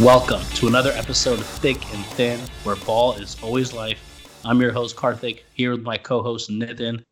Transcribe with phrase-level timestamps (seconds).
[0.00, 4.30] Welcome to another episode of Thick and Thin, where ball is always life.
[4.44, 7.02] I'm your host, Karthik, here with my co host, Nitin.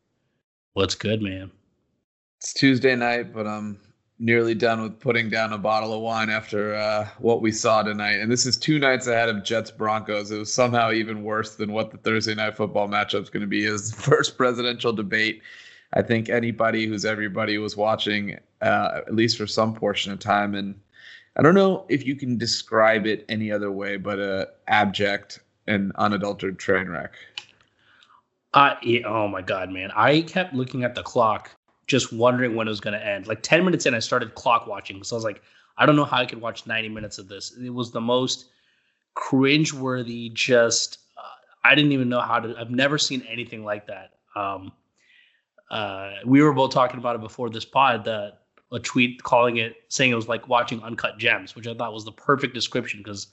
[0.75, 1.51] What's good, man?
[2.39, 3.81] It's Tuesday night, but I'm
[4.21, 8.21] nearly done with putting down a bottle of wine after uh, what we saw tonight.
[8.21, 10.31] And this is two nights ahead of Jets Broncos.
[10.31, 13.49] It was somehow even worse than what the Thursday night football matchup is going to
[13.49, 13.65] be.
[13.65, 15.43] His first presidential debate.
[15.93, 20.55] I think anybody who's everybody was watching, uh, at least for some portion of time,
[20.55, 20.77] and
[21.37, 25.93] I don't know if you can describe it any other way but a abject and
[25.97, 27.15] unadulterated train wreck.
[28.55, 29.91] Uh, yeah, oh my god, man!
[29.95, 31.51] I kept looking at the clock,
[31.87, 33.27] just wondering when it was going to end.
[33.27, 35.43] Like ten minutes in, I started clock watching, so I was like,
[35.77, 37.55] I don't know how I could watch ninety minutes of this.
[37.63, 38.47] It was the most
[39.15, 40.33] cringeworthy.
[40.33, 41.21] Just uh,
[41.65, 42.57] I didn't even know how to.
[42.59, 44.13] I've never seen anything like that.
[44.35, 44.73] Um,
[45.71, 49.77] uh, we were both talking about it before this pod that a tweet calling it
[49.89, 53.29] saying it was like watching uncut gems, which I thought was the perfect description because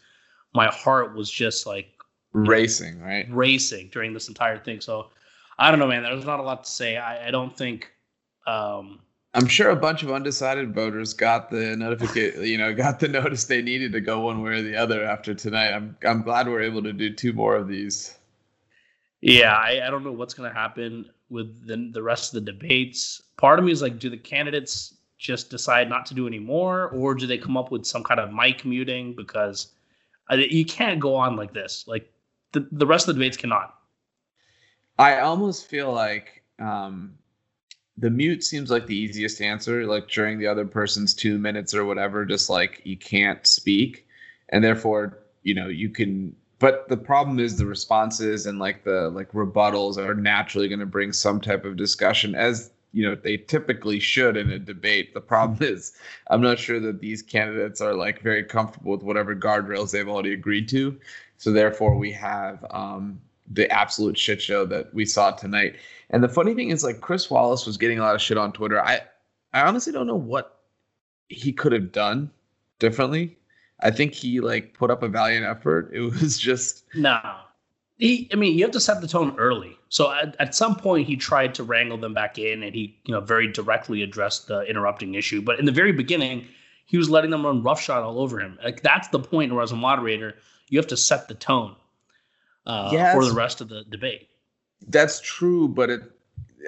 [0.54, 1.88] my heart was just like
[2.34, 3.26] racing, right?
[3.30, 4.82] Racing during this entire thing.
[4.82, 5.10] So
[5.58, 6.04] I don't know, man.
[6.04, 6.98] There's not a lot to say.
[6.98, 7.92] I, I don't think.
[8.46, 9.00] Um,
[9.36, 13.46] I'm sure a bunch of undecided voters got the notification, you know, got the notice
[13.46, 15.72] they needed to go one way or the other after tonight.
[15.72, 18.18] I'm I'm glad we're able to do two more of these.
[19.22, 22.52] Yeah, I, I don't know what's going to happen with the the rest of the
[22.52, 23.22] debates.
[23.38, 27.16] Part of me is like, do the candidates just decide not to do anymore, or
[27.16, 29.16] do they come up with some kind of mic muting?
[29.16, 29.70] Because
[30.30, 31.86] you can't go on like this.
[31.88, 32.12] Like
[32.52, 33.74] the the rest of the debates cannot.
[35.00, 37.16] I almost feel like um,
[37.98, 39.86] the mute seems like the easiest answer.
[39.86, 44.06] Like during the other person's two minutes or whatever, just like you can't speak,
[44.50, 49.10] and therefore you know you can but the problem is the responses and like the
[49.10, 53.38] like rebuttals are naturally going to bring some type of discussion as you know they
[53.38, 55.14] typically should in a debate.
[55.14, 55.94] The problem is
[56.30, 60.34] I'm not sure that these candidates are like very comfortable with whatever guardrails they've already
[60.34, 60.98] agreed to.
[61.38, 63.20] So therefore, we have um,
[63.52, 65.76] the absolute shit show that we saw tonight.
[66.12, 68.54] And the funny thing is, like Chris Wallace was getting a lot of shit on
[68.54, 68.80] Twitter.
[68.82, 69.02] I
[69.54, 70.60] I honestly don't know what
[71.30, 72.32] he could have done
[72.80, 73.38] differently.
[73.80, 75.90] I think he like put up a valiant effort.
[75.94, 77.20] It was just no
[78.04, 79.78] he, I mean, you have to set the tone early.
[79.88, 83.14] So at, at some point, he tried to wrangle them back in, and he, you
[83.14, 85.42] know, very directly addressed the interrupting issue.
[85.42, 86.46] But in the very beginning,
[86.86, 88.60] he was letting them run roughshod all over him.
[88.62, 90.36] Like that's the point where, as a moderator,
[90.68, 91.78] you have to set the tone
[92.66, 94.28] uh, yes, for the rest of the debate.
[94.86, 96.02] That's true, but it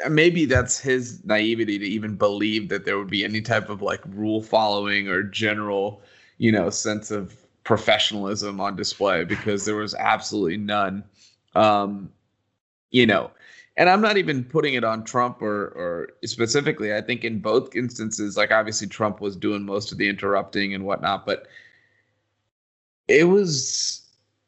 [0.10, 4.00] maybe that's his naivety to even believe that there would be any type of like
[4.08, 6.02] rule following or general,
[6.38, 11.04] you know, sense of professionalism on display because there was absolutely none.
[11.54, 12.10] Um,
[12.92, 13.32] you know,
[13.76, 16.94] and I'm not even putting it on Trump or or specifically.
[16.96, 20.86] I think in both instances, like obviously Trump was doing most of the interrupting and
[20.86, 21.48] whatnot, but
[23.10, 24.05] it was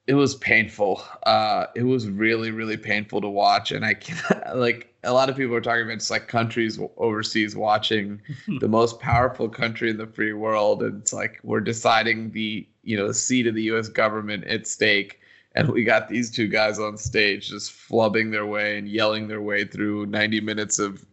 [0.07, 1.03] it was painful.
[1.25, 4.17] Uh, it was really really painful to watch, and I can
[4.55, 8.21] like a lot of people are talking about it's like countries overseas watching
[8.59, 12.97] the most powerful country in the free world, and it's like we're deciding the you
[12.97, 13.89] know the seat of the U.S.
[13.89, 15.19] government at stake
[15.57, 19.41] and we got these two guys on stage just flubbing their way and yelling their
[19.41, 21.03] way through 90 minutes of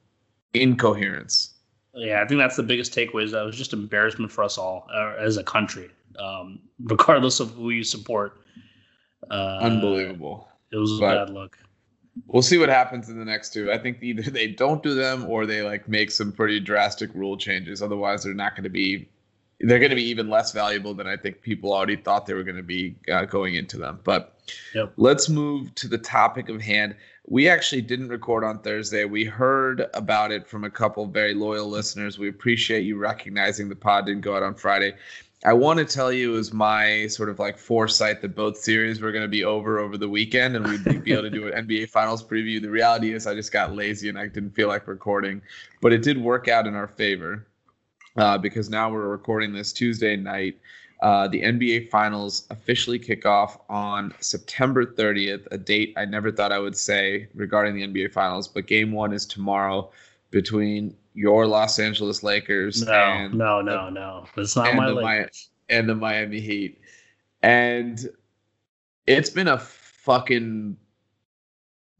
[0.52, 1.54] incoherence.
[1.94, 3.24] Yeah, I think that's the biggest takeaway.
[3.24, 7.40] Is that it was just embarrassment for us all uh, as a country, um, regardless
[7.40, 8.40] of who you support.
[9.30, 10.48] Uh, Unbelievable.
[10.72, 11.58] It was bad look.
[12.26, 13.72] We'll see what happens in the next two.
[13.72, 17.36] I think either they don't do them or they like make some pretty drastic rule
[17.36, 17.82] changes.
[17.82, 19.08] Otherwise, they're not going to be
[19.60, 22.42] they're going to be even less valuable than I think people already thought they were
[22.42, 24.00] going to be uh, going into them.
[24.04, 24.38] But
[24.74, 24.92] yep.
[24.96, 26.96] let's move to the topic of hand.
[27.26, 29.04] We actually didn't record on Thursday.
[29.06, 32.18] We heard about it from a couple very loyal listeners.
[32.18, 34.94] We appreciate you recognizing the pod didn't go out on Friday.
[35.46, 39.12] I want to tell you is my sort of like foresight that both series were
[39.12, 41.90] going to be over over the weekend and we'd be able to do an NBA
[41.90, 42.62] Finals preview.
[42.62, 45.42] The reality is I just got lazy and I didn't feel like recording,
[45.82, 47.46] but it did work out in our favor
[48.16, 50.58] uh, because now we're recording this Tuesday night.
[51.02, 56.52] Uh, the NBA Finals officially kick off on September 30th, a date I never thought
[56.52, 58.48] I would say regarding the NBA Finals.
[58.48, 59.90] But Game One is tomorrow
[60.30, 65.76] between your Los Angeles Lakers no, and no, no, no, it's not my Lakers Mi-
[65.76, 66.80] and the Miami Heat,
[67.42, 68.08] and
[69.06, 70.76] it's been a fucking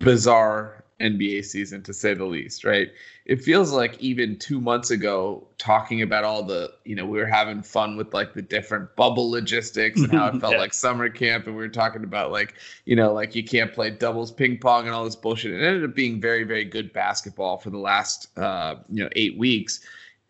[0.01, 2.91] bizarre NBA season to say the least, right?
[3.25, 7.27] It feels like even two months ago, talking about all the, you know, we were
[7.27, 10.61] having fun with like the different bubble logistics and how it felt yeah.
[10.61, 11.47] like summer camp.
[11.47, 12.55] And we were talking about like,
[12.85, 15.53] you know, like you can't play doubles ping pong and all this bullshit.
[15.53, 19.37] It ended up being very, very good basketball for the last, uh, you know, eight
[19.37, 19.81] weeks.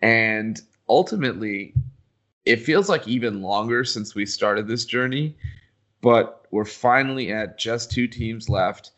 [0.01, 1.75] And ultimately,
[2.47, 5.37] it feels like even longer since we started this journey,
[6.01, 8.93] but we're finally at just two teams left.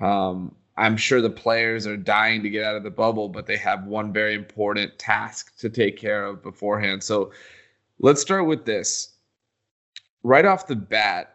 [0.00, 3.58] Um, I'm sure the players are dying to get out of the bubble, but they
[3.58, 7.02] have one very important task to take care of beforehand.
[7.02, 7.32] So
[7.98, 9.14] let's start with this.
[10.22, 11.34] Right off the bat,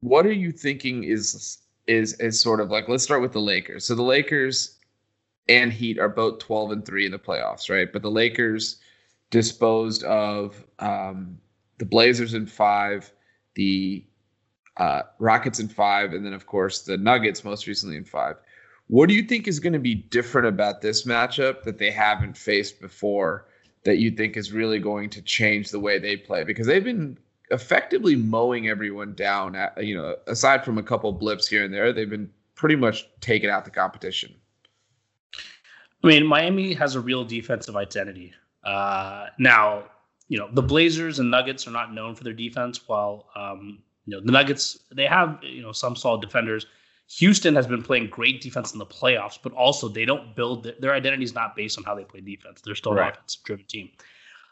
[0.00, 3.84] what are you thinking is is is sort of like let's start with the Lakers.
[3.84, 4.76] So the Lakers
[5.48, 7.90] and Heat are both 12 and 3 in the playoffs, right?
[7.90, 8.80] But the Lakers
[9.30, 11.38] disposed of um,
[11.78, 13.10] the Blazers in five,
[13.54, 14.04] the
[14.76, 18.36] uh, Rockets in five, and then of course the Nuggets most recently in five.
[18.88, 22.36] What do you think is going to be different about this matchup that they haven't
[22.36, 23.46] faced before
[23.84, 26.42] that you think is really going to change the way they play?
[26.42, 27.18] Because they've been
[27.50, 29.54] effectively mowing everyone down.
[29.54, 33.06] At, you know, aside from a couple blips here and there, they've been pretty much
[33.20, 34.34] taking out the competition.
[36.02, 38.32] I mean, Miami has a real defensive identity.
[38.64, 39.84] Uh, now,
[40.28, 44.14] you know, the Blazers and Nuggets are not known for their defense, while um, you
[44.14, 46.66] know the Nuggets they have you know some solid defenders.
[47.16, 50.92] Houston has been playing great defense in the playoffs, but also they don't build their
[50.92, 52.60] identity is not based on how they play defense.
[52.60, 53.08] They're still right.
[53.08, 53.90] an offensive driven team.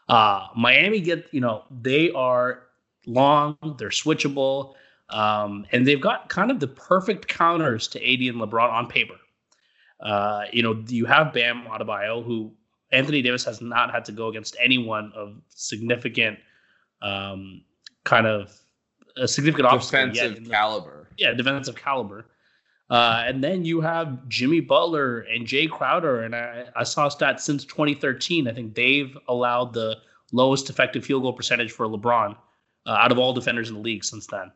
[0.09, 2.63] Uh, Miami get you know they are
[3.05, 4.73] long, they're switchable,
[5.09, 9.15] um, and they've got kind of the perfect counters to AD and LeBron on paper.
[9.99, 12.51] Uh, you know, you have Bam Adebayo, who
[12.91, 16.39] Anthony Davis has not had to go against anyone of significant,
[17.01, 17.61] um,
[18.03, 18.51] kind of
[19.15, 21.09] a significant defensive the, caliber.
[21.17, 22.25] Yeah, defensive caliber.
[22.89, 27.41] Uh, and then you have Jimmy Butler and Jae Crowder, and I, I saw stats
[27.41, 28.47] since 2013.
[28.47, 29.97] I think they've allowed the
[30.31, 32.35] lowest effective field goal percentage for LeBron
[32.85, 34.51] uh, out of all defenders in the league since then,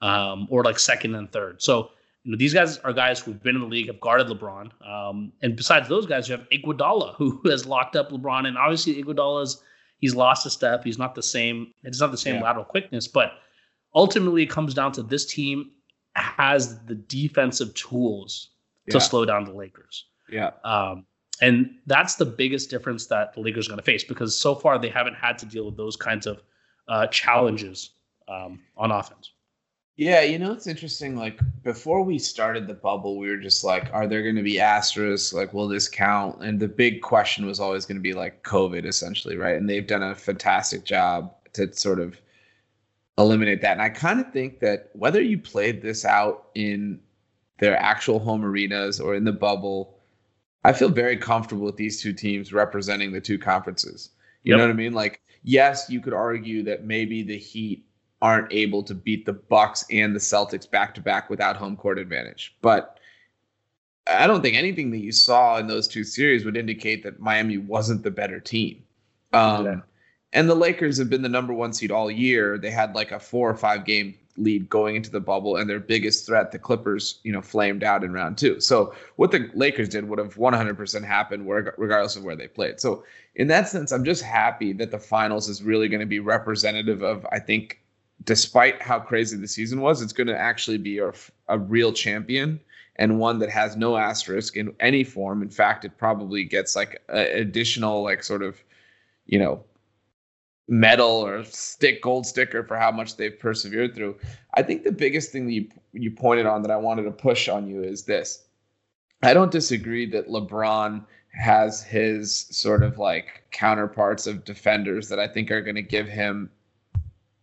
[0.00, 1.60] um, or like second and third.
[1.60, 1.90] So
[2.26, 4.70] you know, these guys are guys who've been in the league, have guarded LeBron.
[4.84, 8.48] Um, and besides those guys, you have Iguodala, who has locked up LeBron.
[8.48, 9.62] And obviously, Iguodala's
[9.98, 10.82] he's lost a step.
[10.82, 11.72] He's not the same.
[11.84, 12.42] It's not the same yeah.
[12.42, 13.06] lateral quickness.
[13.06, 13.34] But
[13.94, 15.70] ultimately, it comes down to this team
[16.16, 18.50] has the defensive tools
[18.90, 20.06] to slow down the Lakers.
[20.30, 20.50] Yeah.
[20.64, 21.06] Um,
[21.40, 24.78] and that's the biggest difference that the Lakers are going to face because so far
[24.78, 26.42] they haven't had to deal with those kinds of
[26.88, 27.90] uh, challenges
[28.28, 29.32] um, on offense.
[29.96, 31.16] Yeah, you know it's interesting.
[31.16, 34.60] Like before we started the bubble, we were just like, are there going to be
[34.60, 35.32] asterisks?
[35.32, 36.42] Like, will this count?
[36.42, 39.56] And the big question was always going to be like COVID, essentially, right?
[39.56, 42.20] And they've done a fantastic job to sort of
[43.18, 43.72] eliminate that.
[43.72, 47.00] And I kind of think that whether you played this out in
[47.58, 49.98] their actual home arenas or in the bubble,
[50.64, 54.10] I feel very comfortable with these two teams representing the two conferences.
[54.42, 54.58] You yep.
[54.58, 54.92] know what I mean?
[54.92, 57.86] Like, yes, you could argue that maybe the Heat
[58.20, 61.98] aren't able to beat the Bucks and the Celtics back to back without home court
[61.98, 62.56] advantage.
[62.62, 62.98] But
[64.06, 67.58] I don't think anything that you saw in those two series would indicate that Miami
[67.58, 68.84] wasn't the better team.
[69.32, 69.80] Um, yeah.
[70.36, 72.58] And the Lakers have been the number one seed all year.
[72.58, 75.80] They had like a four or five game lead going into the bubble, and their
[75.80, 78.60] biggest threat, the Clippers, you know, flamed out in round two.
[78.60, 82.80] So what the Lakers did would have 100% happened regardless of where they played.
[82.80, 83.02] So
[83.36, 87.02] in that sense, I'm just happy that the finals is really going to be representative
[87.02, 87.80] of, I think,
[88.24, 91.14] despite how crazy the season was, it's going to actually be a,
[91.48, 92.60] a real champion
[92.96, 95.40] and one that has no asterisk in any form.
[95.40, 98.62] In fact, it probably gets like an additional, like, sort of,
[99.24, 99.64] you know,
[100.68, 104.16] medal or stick gold sticker for how much they've persevered through.
[104.54, 107.48] I think the biggest thing that you you pointed on that I wanted to push
[107.48, 108.44] on you is this.
[109.22, 115.28] I don't disagree that LeBron has his sort of like counterparts of defenders that I
[115.28, 116.50] think are going to give him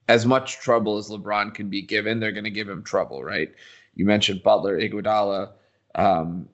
[0.07, 3.53] as much trouble as LeBron can be given, they're going to give him trouble, right?
[3.95, 5.51] You mentioned Butler, Iguodala,
[5.95, 6.49] um,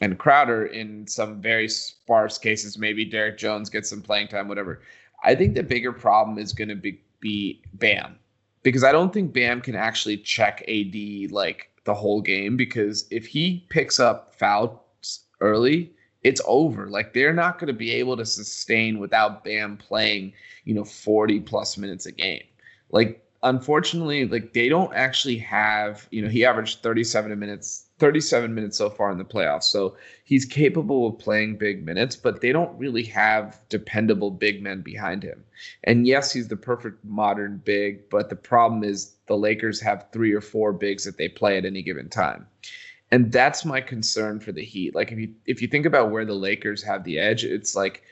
[0.00, 2.78] and Crowder in some very sparse cases.
[2.78, 4.80] Maybe Derrick Jones gets some playing time, whatever.
[5.22, 8.18] I think the bigger problem is going to be, be Bam
[8.62, 13.26] because I don't think Bam can actually check AD like the whole game because if
[13.26, 16.88] he picks up fouls early, it's over.
[16.88, 20.32] Like they're not going to be able to sustain without Bam playing,
[20.64, 22.42] you know, 40 plus minutes a game
[22.92, 28.76] like unfortunately, like they don't actually have, you know, he averaged 37 minutes, 37 minutes
[28.76, 29.64] so far in the playoffs.
[29.64, 34.82] So he's capable of playing big minutes, but they don't really have dependable big men
[34.82, 35.42] behind him.
[35.84, 40.32] And yes, he's the perfect modern big, but the problem is the Lakers have three
[40.32, 42.46] or four bigs that they play at any given time.
[43.12, 44.94] And that's my concern for the Heat.
[44.94, 48.04] Like if you if you think about where the Lakers have the edge, it's like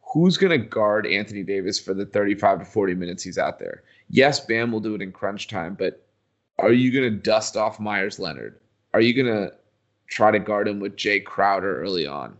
[0.00, 3.82] who's going to guard Anthony Davis for the 35 to 40 minutes he's out there?
[4.08, 6.06] Yes, Bam will do it in crunch time, but
[6.58, 8.60] are you going to dust off Meyers Leonard?
[8.92, 9.52] Are you going to
[10.06, 12.36] try to guard him with Jae Crowder early on?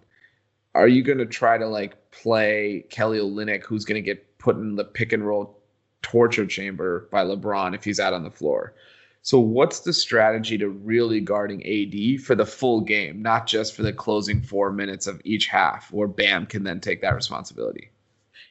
[0.75, 4.57] Are you going to try to like play Kelly Olynyk, who's going to get put
[4.57, 5.59] in the pick and roll
[6.03, 8.75] torture chamber by LeBron if he's out on the floor.
[9.23, 13.83] So what's the strategy to really guarding AD for the full game, not just for
[13.83, 17.91] the closing 4 minutes of each half where Bam can then take that responsibility?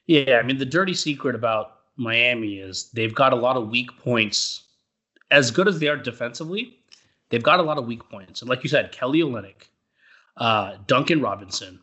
[0.08, 3.98] Yeah, I mean the dirty secret about Miami is they've got a lot of weak
[4.00, 4.64] points.
[5.32, 6.78] As good as they are defensively,
[7.30, 8.42] they've got a lot of weak points.
[8.42, 9.68] And like you said, Kelly Olynyk,
[10.38, 11.80] uh, Duncan Robinson,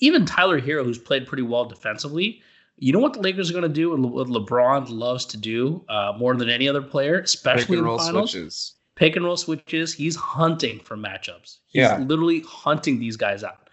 [0.00, 2.42] even Tyler Herro, who's played pretty well defensively.
[2.78, 5.82] You know what the Lakers are going to do, and what LeBron loves to do
[5.88, 8.32] uh, more than any other player, especially in the finals.
[8.32, 8.74] Switches.
[8.96, 9.92] Pick and roll switches.
[9.92, 11.58] He's hunting for matchups.
[11.66, 11.98] He's yeah.
[11.98, 13.68] literally hunting these guys out.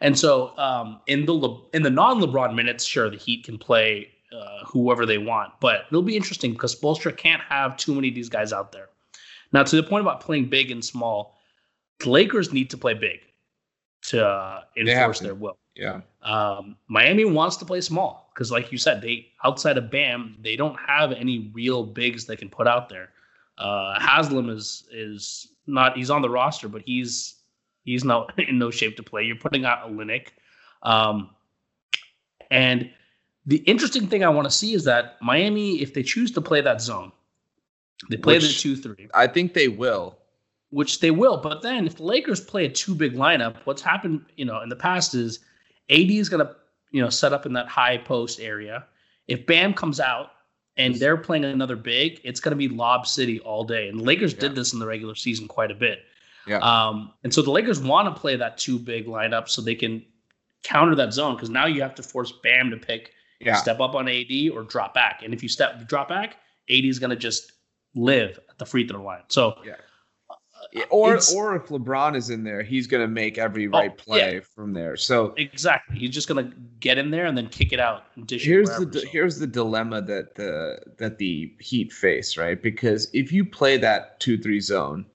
[0.00, 3.58] And so um, in the Le- in the non LeBron minutes, sure, the Heat can
[3.58, 8.08] play uh, whoever they want, but it'll be interesting because Spoelstra can't have too many
[8.08, 8.88] of these guys out there.
[9.52, 11.38] Now, to the point about playing big and small,
[12.00, 13.20] the Lakers need to play big
[14.02, 15.24] to uh, enforce to.
[15.24, 15.56] their will.
[15.74, 16.00] Yeah.
[16.22, 20.56] Um, Miami wants to play small because, like you said, they outside of Bam, they
[20.56, 23.10] don't have any real bigs they can put out there.
[23.56, 27.36] Uh, Haslem is is not he's on the roster, but he's
[27.84, 29.22] he's not in no shape to play.
[29.24, 30.28] You're putting out Olynyk,
[30.82, 31.30] um,
[32.50, 32.90] and
[33.48, 36.60] the interesting thing I want to see is that Miami, if they choose to play
[36.60, 37.10] that zone,
[38.10, 39.08] they play which, the two three.
[39.14, 40.18] I think they will.
[40.68, 44.26] Which they will, but then if the Lakers play a two big lineup, what's happened,
[44.36, 45.38] you know, in the past is
[45.88, 46.54] AD is going to,
[46.90, 48.84] you know, set up in that high post area.
[49.28, 50.32] If Bam comes out
[50.76, 53.88] and they're playing another big, it's going to be Lob City all day.
[53.88, 54.40] And the Lakers yeah.
[54.40, 56.00] did this in the regular season quite a bit.
[56.46, 56.58] Yeah.
[56.58, 60.04] Um, and so the Lakers want to play that two big lineup so they can
[60.64, 63.56] counter that zone because now you have to force Bam to pick yeah.
[63.56, 65.22] step up on AD or drop back.
[65.24, 66.36] And if you step drop back,
[66.70, 67.52] AD is going to just
[67.94, 69.22] live at the free throw line.
[69.28, 69.74] So yeah.
[70.76, 73.92] Uh, or or if LeBron is in there, he's going to make every oh, right
[73.92, 74.40] oh, play yeah.
[74.40, 74.96] from there.
[74.96, 78.04] So exactly, he's just going to get in there and then kick it out.
[78.28, 79.06] here's the so.
[79.06, 82.60] here's the dilemma that the that the Heat face, right?
[82.60, 85.06] Because if you play that two three zone,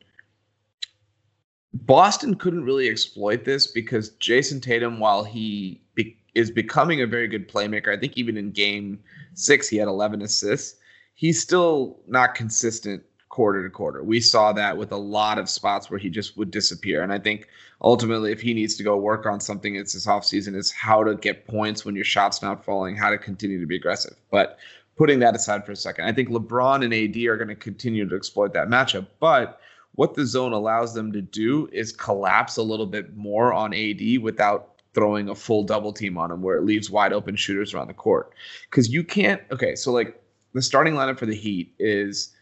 [1.73, 7.27] Boston couldn't really exploit this because Jayson Tatum, while he be- is becoming a very
[7.27, 8.99] good playmaker, I think even in Game
[9.33, 10.79] Six he had 11 assists.
[11.15, 14.03] He's still not consistent quarter to quarter.
[14.03, 17.01] We saw that with a lot of spots where he just would disappear.
[17.01, 17.47] And I think
[17.81, 21.15] ultimately, if he needs to go work on something, it's his offseason is how to
[21.15, 24.15] get points when your shot's not falling, how to continue to be aggressive.
[24.29, 24.59] But
[24.95, 28.07] putting that aside for a second, I think LeBron and AD are going to continue
[28.07, 29.07] to exploit that matchup.
[29.19, 29.59] But
[29.95, 34.21] what the zone allows them to do is collapse a little bit more on AD
[34.21, 37.87] without throwing a full double team on him where it leaves wide open shooters around
[37.87, 38.33] the court.
[38.69, 40.21] Because you can't, okay, so like
[40.53, 42.33] the starting lineup for the Heat is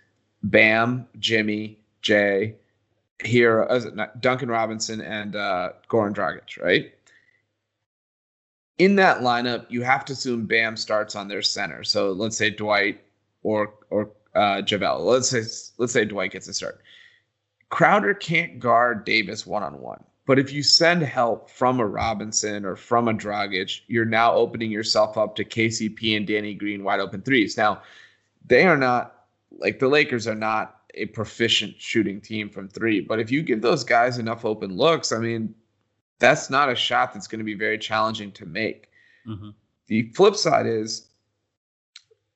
[0.44, 2.56] Bam, Jimmy, Jae,
[3.24, 6.92] here, uh, Duncan Robinson, and uh, Goran Dragic, right?
[8.78, 11.84] In that lineup, you have to assume Bam starts on their center.
[11.84, 13.00] So let's say Dwight
[13.44, 15.06] or or uh, JaVale.
[15.06, 15.44] Let's say
[15.78, 16.82] let's say Dwight gets a start.
[17.70, 20.04] Crowder can't guard Davis one on one.
[20.26, 24.72] But if you send help from a Robinson or from a Dragic, you're now opening
[24.72, 27.58] yourself up to KCP and Danny Green wide open threes.
[27.58, 27.82] Now,
[28.46, 29.26] they are not
[29.58, 33.62] like the Lakers are not a proficient shooting team from three, but if you give
[33.62, 35.56] those guys enough open looks, I mean,
[36.20, 38.90] that's not a shot that's going to be very challenging to make.
[39.28, 39.50] Mm-hmm.
[39.88, 41.08] The flip side is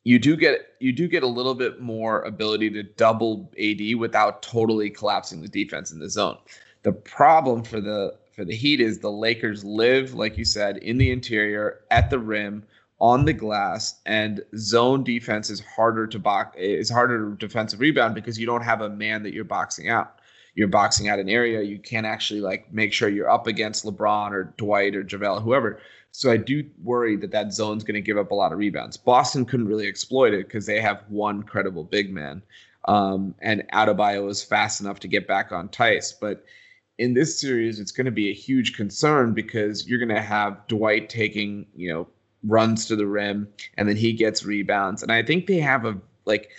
[0.03, 4.41] you do get you do get a little bit more ability to double AD without
[4.41, 6.37] totally collapsing the defense in the zone.
[6.85, 10.99] The problem for the for the Heat is the Lakers live, like you said, in
[10.99, 12.61] the interior at the rim
[12.99, 18.13] on the glass and zone defense is harder to box is harder to defensive rebound
[18.13, 20.19] because you don't have a man that you're boxing out.
[20.53, 24.31] You're boxing out an area you can't actually like make sure you're up against lebron
[24.31, 25.79] or dwight or javale whoever.
[26.11, 28.95] So i do worry that that zone's going to give up a lot of rebounds.
[28.95, 32.43] Boston couldn't really exploit it because they have one credible big man
[32.87, 36.45] um, and Adebayo is fast enough to get back on Tice, but
[36.97, 40.65] in this series, it's going to be a huge concern because you're going to have
[40.67, 42.07] Dwight taking, you know,
[42.43, 43.47] runs to the rim,
[43.77, 45.03] and then he gets rebounds.
[45.03, 46.51] And I think they have a like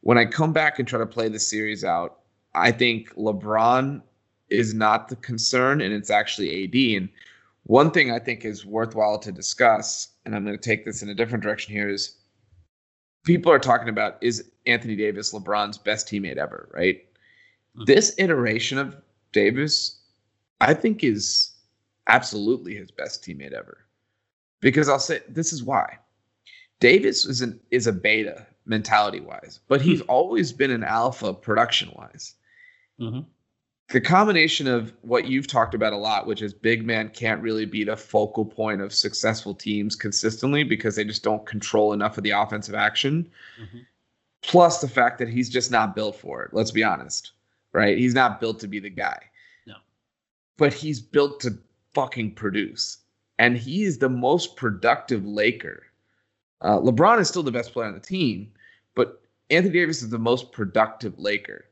[0.00, 2.20] when I come back and try to play the series out,
[2.54, 4.02] I think LeBron
[4.50, 7.02] is not the concern, and it's actually AD.
[7.02, 7.08] And
[7.64, 11.08] one thing I think is worthwhile to discuss, and I'm going to take this in
[11.08, 12.16] a different direction here, is
[13.24, 16.96] people are talking about is Anthony Davis LeBron's best teammate ever, right?
[16.96, 17.84] Mm-hmm.
[17.84, 18.96] This iteration of
[19.34, 20.00] Davis,
[20.60, 21.52] I think, is
[22.08, 23.84] absolutely his best teammate ever
[24.60, 25.98] because I'll say this is why.
[26.80, 30.10] Davis is an is a beta mentality wise, but he's mm-hmm.
[30.10, 32.34] always been an alpha production wise.
[33.00, 33.20] Mm-hmm.
[33.88, 37.66] the combination of what you've talked about a lot, which is big man can't really
[37.66, 42.22] be the focal point of successful teams consistently because they just don't control enough of
[42.22, 43.28] the offensive action.
[43.60, 43.78] Mm-hmm.
[44.42, 46.54] Plus the fact that he's just not built for it.
[46.54, 47.32] Let's be honest,
[47.74, 47.98] right?
[47.98, 49.18] He's not built to be the guy.
[49.66, 49.74] No.
[50.56, 51.58] But he's built to
[51.92, 52.98] fucking produce.
[53.38, 55.82] And he is the most productive Laker.
[56.62, 58.50] Uh, LeBron is still the best player on the team,
[58.94, 61.66] but Anthony Davis is the most productive Laker.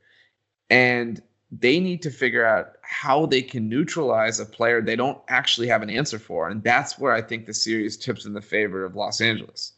[0.69, 5.67] And they need to figure out how they can neutralize a player they don't actually
[5.67, 6.49] have an answer for.
[6.49, 9.73] And that's where I think the series tips in the favor of Los Angeles.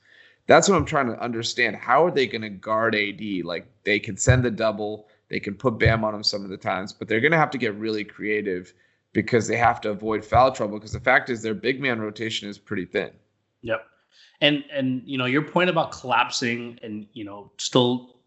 [0.48, 1.75] That's what I'm trying to understand.
[1.75, 3.22] How are they going to guard AD?
[3.44, 6.58] Like they can send the double, they can put Bam on him some of the
[6.58, 8.74] times, but they're going to have to get really creative
[9.13, 10.77] because they have to avoid foul trouble.
[10.77, 13.12] Because the fact is, their big man rotation is pretty thin.
[13.62, 13.86] Yep.
[14.41, 18.17] And and you know your point about collapsing and you know still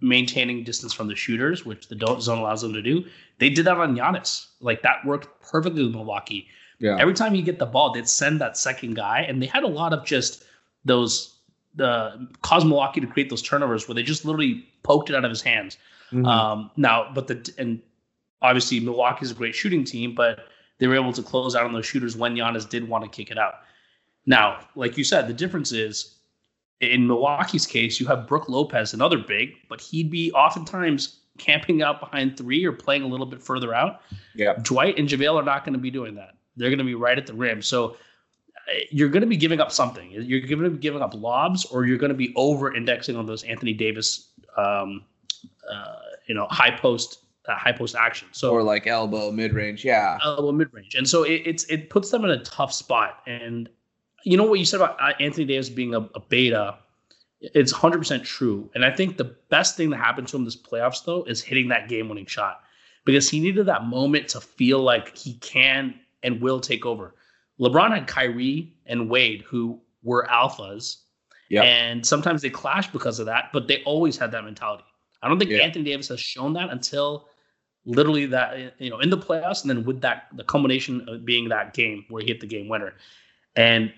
[0.00, 3.04] maintaining distance from the shooters, which the zone allows them to do.
[3.38, 4.48] They did that on Giannis.
[4.60, 6.46] Like that worked perfectly with Milwaukee.
[6.78, 6.96] Yeah.
[6.98, 9.68] Every time you get the ball, they'd send that second guy, and they had a
[9.68, 10.44] lot of just
[10.84, 11.34] those
[11.74, 15.30] the cause Milwaukee to create those turnovers where they just literally poked it out of
[15.30, 15.76] his hands.
[16.12, 16.26] Mm-hmm.
[16.26, 17.80] Um, now, but the and
[18.42, 20.46] obviously Milwaukee's a great shooting team, but
[20.78, 23.30] they were able to close out on those shooters when Giannis did want to kick
[23.30, 23.54] it out.
[24.26, 26.16] Now, like you said, the difference is
[26.80, 32.00] in Milwaukee's case, you have Brook Lopez, another big, but he'd be oftentimes camping out
[32.00, 34.02] behind three or playing a little bit further out.
[34.34, 34.54] Yeah.
[34.62, 36.34] Dwight and JaVale are not going to be doing that.
[36.56, 37.62] They're going to be right at the rim.
[37.62, 40.10] So uh, you're going to be giving up something.
[40.10, 43.26] You're going to be giving up lobs, or you're going to be over indexing on
[43.26, 45.04] those Anthony Davis, um,
[45.70, 47.20] uh, you know, high post.
[47.46, 51.06] Uh, high post action, so or like elbow mid range, yeah, elbow mid range, and
[51.06, 53.18] so it, it's it puts them in a tough spot.
[53.26, 53.68] And
[54.24, 56.78] you know what you said about uh, Anthony Davis being a, a beta,
[57.40, 58.70] it's 100% true.
[58.74, 61.68] And I think the best thing that happened to him this playoffs, though, is hitting
[61.68, 62.62] that game winning shot
[63.04, 67.14] because he needed that moment to feel like he can and will take over.
[67.60, 70.96] LeBron had Kyrie and Wade, who were alphas.
[71.50, 71.62] Yeah.
[71.62, 74.84] And sometimes they clash because of that, but they always had that mentality.
[75.24, 75.58] I don't think yeah.
[75.58, 77.28] Anthony Davis has shown that until
[77.86, 81.48] literally that, you know, in the playoffs and then with that, the culmination of being
[81.48, 82.94] that game where he hit the game winner.
[83.56, 83.92] And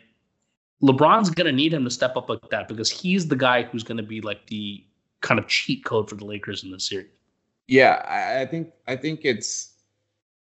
[0.83, 3.83] LeBron's going to need him to step up like that because he's the guy who's
[3.83, 4.85] going to be like the
[5.21, 7.09] kind of cheat code for the Lakers in this series.
[7.67, 9.73] Yeah, I, I think I think it's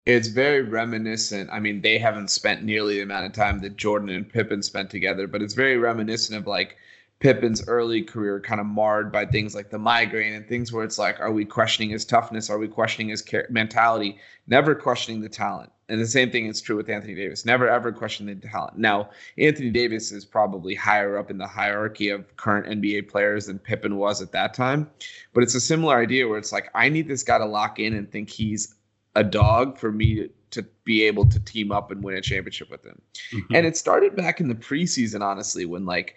[0.04, 1.48] it's very reminiscent.
[1.52, 4.90] I mean, they haven't spent nearly the amount of time that Jordan and Pippen spent
[4.90, 6.76] together, but it's very reminiscent of like
[7.20, 10.98] Pippen's early career kind of marred by things like the migraine and things where it's
[10.98, 12.48] like, are we questioning his toughness?
[12.48, 14.18] Are we questioning his mentality?
[14.46, 15.72] Never questioning the talent.
[15.88, 17.44] And the same thing is true with Anthony Davis.
[17.44, 18.78] Never ever question the talent.
[18.78, 23.58] Now, Anthony Davis is probably higher up in the hierarchy of current NBA players than
[23.58, 24.88] Pippen was at that time.
[25.32, 27.94] But it's a similar idea where it's like, I need this guy to lock in
[27.94, 28.74] and think he's
[29.16, 32.70] a dog for me to, to be able to team up and win a championship
[32.70, 33.00] with him.
[33.32, 33.54] Mm-hmm.
[33.54, 36.14] And it started back in the preseason, honestly, when like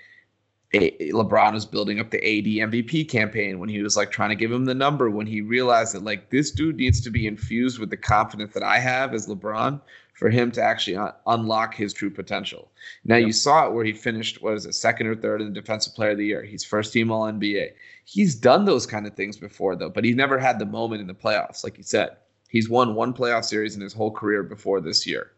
[0.74, 4.52] LeBron was building up the AD MVP campaign when he was like trying to give
[4.52, 7.90] him the number when he realized that like this dude needs to be infused with
[7.90, 9.82] the confidence that I have as LeBron
[10.14, 12.72] for him to actually un- unlock his true potential.
[13.04, 13.28] Now yep.
[13.28, 15.94] you saw it where he finished what is it second or third in the defensive
[15.94, 16.44] player of the year.
[16.44, 17.72] He's first team all NBA.
[18.06, 21.08] He's done those kind of things before though, but he's never had the moment in
[21.08, 22.12] the playoffs like you said.
[22.48, 25.32] He's won one playoff series in his whole career before this year.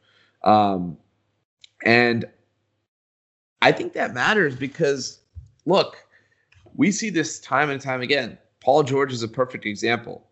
[0.43, 0.97] Um,
[1.83, 2.25] and
[3.63, 5.19] I think that matters because
[5.65, 5.97] look,
[6.75, 8.37] we see this time and time again.
[8.59, 10.25] Paul George is a perfect example.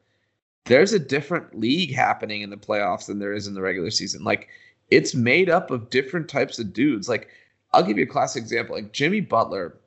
[0.66, 4.24] There's a different league happening in the playoffs than there is in the regular season.
[4.24, 4.48] Like
[4.90, 7.10] it's made up of different types of dudes.
[7.10, 7.30] Like
[7.74, 8.76] I'll give you a classic example.
[8.76, 9.78] Like Jimmy Butler,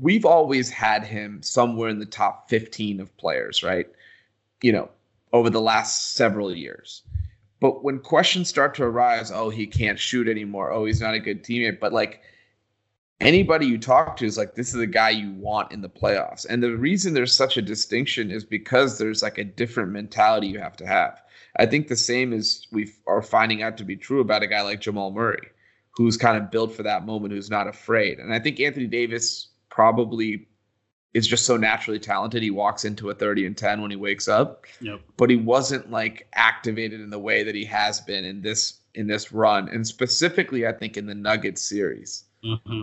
[0.00, 3.86] we've always had him somewhere in the top 15 of players, right?
[4.62, 4.90] You know,
[5.32, 7.02] over the last several years.
[7.60, 10.72] But when questions start to arise, oh, he can't shoot anymore.
[10.72, 11.80] Oh, he's not a good teammate.
[11.80, 12.22] But like
[13.20, 16.46] anybody you talk to is like this is a guy you want in the playoffs.
[16.48, 20.58] And the reason there's such a distinction is because there's like a different mentality you
[20.58, 21.22] have to have.
[21.56, 24.62] I think the same is we are finding out to be true about a guy
[24.62, 25.48] like jamal murray
[25.90, 28.18] who's kind of built for that moment who's not afraid.
[28.18, 30.46] And i think anthony davis probably
[31.12, 34.28] is just so naturally talented he walks into a 30 and 10 when he wakes
[34.28, 34.64] up.
[34.80, 35.00] Yep.
[35.16, 39.06] but he wasn't like activated in the way that he has been in this in
[39.08, 39.68] this run.
[39.68, 42.24] And specifically i think in the nuggets series.
[42.44, 42.82] Mm-hmm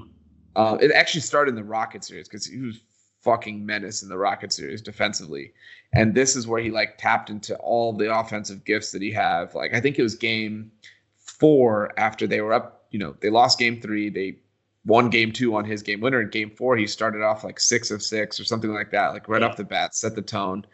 [0.57, 2.81] uh, it actually started in the Rocket series because he was
[3.21, 5.53] fucking menace in the Rocket series defensively,
[5.93, 9.53] and this is where he like tapped into all the offensive gifts that he have.
[9.53, 10.71] Like I think it was game
[11.17, 12.87] four after they were up.
[12.89, 14.09] You know, they lost game three.
[14.09, 14.39] They
[14.83, 16.21] won game two on his game winner.
[16.21, 19.29] In game four, he started off like six of six or something like that, like
[19.29, 19.47] right yeah.
[19.47, 20.65] off the bat, set the tone.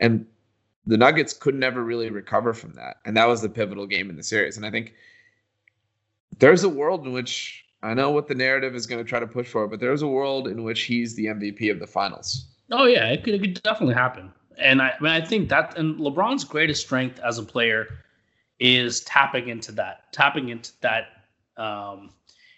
[0.00, 0.26] And
[0.86, 2.96] the Nuggets could never really recover from that.
[3.04, 4.56] And that was the pivotal game in the series.
[4.56, 4.94] And I think
[6.38, 9.26] there's a world in which I know what the narrative is going to try to
[9.26, 12.46] push for, but there's a world in which he's the MVP of the finals.
[12.70, 14.32] Oh yeah, it could, it could definitely happen.
[14.58, 17.86] And I, I mean, I think that and LeBron's greatest strength as a player
[18.58, 21.06] is tapping into that, tapping into that,
[21.56, 22.10] um,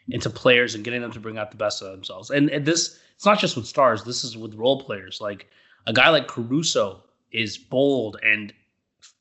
[0.09, 2.31] into players and getting them to bring out the best of themselves.
[2.31, 4.03] And, and this, it's not just with stars.
[4.03, 5.21] This is with role players.
[5.21, 5.49] Like
[5.87, 8.53] a guy like Caruso is bold and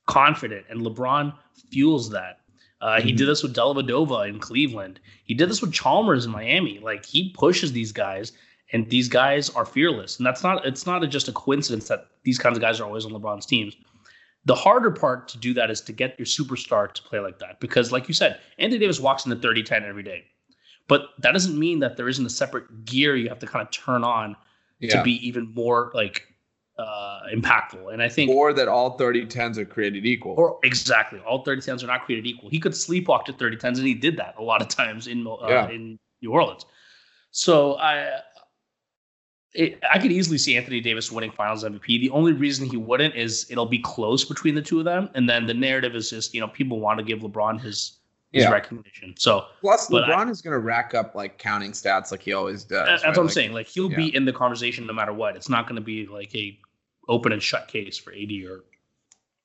[0.06, 1.34] confident, and LeBron
[1.70, 2.39] fuels that.
[2.82, 3.08] Uh, mm-hmm.
[3.08, 5.00] He did this with Dellavedova in Cleveland.
[5.26, 6.80] He did this with Chalmers in Miami.
[6.80, 8.32] Like he pushes these guys,
[8.72, 10.18] and these guys are fearless.
[10.18, 12.86] And that's not it's not a, just a coincidence that these kinds of guys are
[12.86, 13.76] always on LeBron's teams.
[14.46, 17.60] The harder part to do that is to get your superstar to play like that.
[17.60, 20.24] Because, like you said, Anthony Davis walks into 30 10 every day.
[20.88, 23.72] But that doesn't mean that there isn't a separate gear you have to kind of
[23.72, 24.36] turn on
[24.80, 24.96] yeah.
[24.96, 26.26] to be even more like
[26.80, 27.92] uh, impactful.
[27.92, 30.34] And I think or that all 30 10s are created equal.
[30.38, 32.50] Or exactly, all 30 10s are not created equal.
[32.50, 35.28] He could sleepwalk to 30 10s, and he did that a lot of times in
[35.28, 35.70] uh, yeah.
[35.70, 36.66] in New Orleans.
[37.32, 38.22] So I.
[39.56, 41.88] It, I could easily see Anthony Davis winning Finals MVP.
[41.88, 45.28] The only reason he wouldn't is it'll be close between the two of them, and
[45.28, 47.98] then the narrative is just you know people want to give LeBron his
[48.32, 48.52] his yeah.
[48.52, 49.16] recognition.
[49.18, 52.64] So plus LeBron I, is going to rack up like counting stats like he always
[52.64, 52.88] does.
[52.88, 53.10] That's right?
[53.10, 53.54] what I'm like, saying.
[53.54, 53.98] Like he'll yeah.
[53.98, 55.36] be in the conversation no matter what.
[55.36, 56.60] It's not going to be like a
[57.10, 58.64] open and shut case for AD or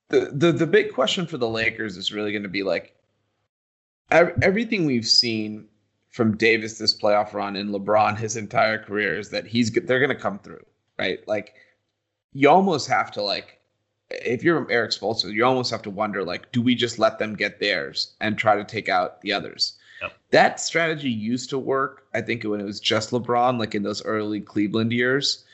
[0.09, 2.95] the the the big question for the Lakers is really going to be like
[4.11, 5.67] everything we've seen
[6.09, 10.09] from Davis this playoff run and LeBron his entire career is that he's they're going
[10.09, 10.65] to come through,
[10.97, 11.27] right?
[11.27, 11.55] Like
[12.33, 13.59] you almost have to like
[14.11, 17.35] if you're Erik Spoelstra, you almost have to wonder like do we just let them
[17.35, 19.73] get theirs and try to take out the others?
[20.01, 20.13] Yep.
[20.31, 24.05] That strategy used to work, I think when it was just LeBron like in those
[24.05, 25.44] early Cleveland years.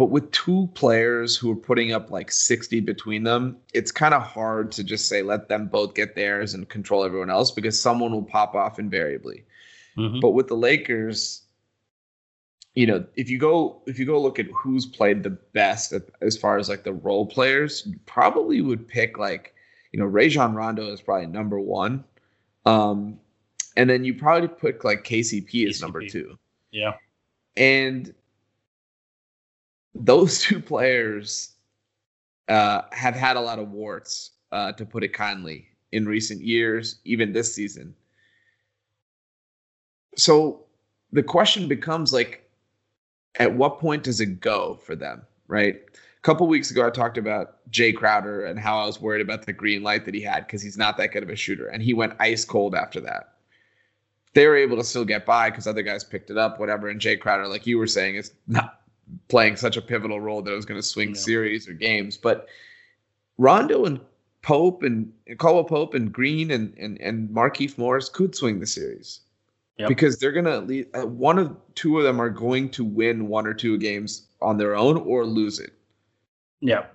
[0.00, 4.22] But with two players who are putting up like 60 between them, it's kind of
[4.22, 8.10] hard to just say let them both get theirs and control everyone else because someone
[8.10, 9.44] will pop off invariably.
[9.98, 10.20] Mm-hmm.
[10.20, 11.42] But with the Lakers,
[12.74, 16.04] you know, if you go if you go look at who's played the best at,
[16.22, 19.52] as far as like the role players, you probably would pick like,
[19.92, 22.04] you know, Rajon Rondo is probably number one.
[22.64, 23.20] Um,
[23.76, 26.38] and then you probably pick like KCP as number two.
[26.70, 26.94] Yeah.
[27.54, 28.14] And
[29.94, 31.52] those two players
[32.48, 37.00] uh, have had a lot of warts, uh, to put it kindly, in recent years,
[37.04, 37.94] even this season.
[40.16, 40.64] So
[41.12, 42.48] the question becomes like,
[43.36, 45.76] at what point does it go for them, right?
[45.76, 49.46] A couple weeks ago, I talked about Jae Crowder and how I was worried about
[49.46, 51.82] the green light that he had because he's not that good of a shooter, and
[51.82, 53.34] he went ice cold after that.
[54.34, 56.88] They were able to still get by because other guys picked it up, whatever.
[56.88, 58.79] And Jae Crowder, like you were saying, is not
[59.28, 61.20] playing such a pivotal role that it was going to swing yeah.
[61.20, 62.16] series or games.
[62.16, 62.48] But
[63.38, 64.00] Rondo and
[64.42, 68.66] Pope and, and Caldwell Pope and Green and and and Markieff Morris could swing the
[68.66, 69.20] series
[69.78, 69.88] yep.
[69.88, 72.84] because they're going to at least uh, one of two of them are going to
[72.84, 75.72] win one or two games on their own or lose it.
[76.60, 76.86] Yeah,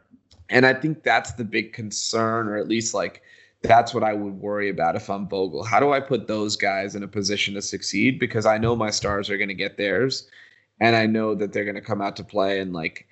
[0.49, 3.21] and I think that's the big concern, or at least like
[3.61, 5.63] that's what I would worry about if I'm Vogel.
[5.63, 8.19] How do I put those guys in a position to succeed?
[8.19, 10.29] Because I know my stars are going to get theirs
[10.79, 13.07] and I know that they're going to come out to play and like,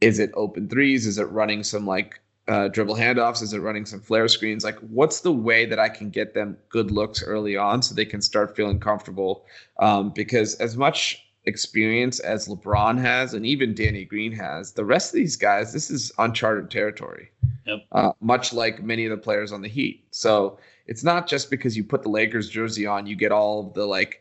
[0.00, 1.06] is it open threes?
[1.06, 3.42] Is it running some like uh, dribble handoffs?
[3.42, 4.64] Is it running some flare screens?
[4.64, 8.04] Like, what's the way that I can get them good looks early on so they
[8.04, 9.44] can start feeling comfortable?
[9.78, 15.12] Um, because as much experience as LeBron has, and even Danny Green has, the rest
[15.12, 17.30] of these guys, this is uncharted territory.
[17.66, 17.78] Yep.
[17.92, 20.06] Uh, much like many of the players on the Heat.
[20.10, 23.74] So it's not just because you put the Lakers jersey on, you get all of
[23.74, 24.20] the like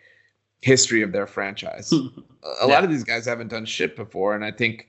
[0.61, 1.91] history of their franchise.
[1.93, 1.97] a
[2.43, 2.65] yeah.
[2.65, 4.87] lot of these guys haven't done shit before, and I think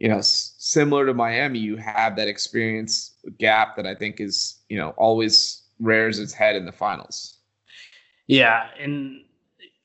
[0.00, 4.58] you know, s- similar to Miami, you have that experience gap that I think is
[4.68, 7.36] you know always rears its head in the finals.
[8.26, 9.24] Yeah, and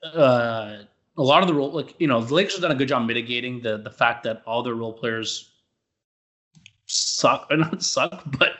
[0.03, 0.83] uh,
[1.17, 3.05] a lot of the role, like you know, the Lakers have done a good job
[3.05, 5.51] mitigating the the fact that all their role players
[6.85, 8.53] suck or not suck, but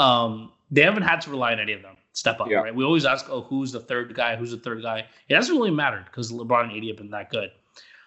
[0.00, 2.58] um, they haven't had to rely on any of them step up, yeah.
[2.58, 2.74] right?
[2.74, 4.36] We always ask, oh, who's the third guy?
[4.36, 5.06] Who's the third guy?
[5.28, 7.50] It hasn't really mattered because LeBron and AD have been that good.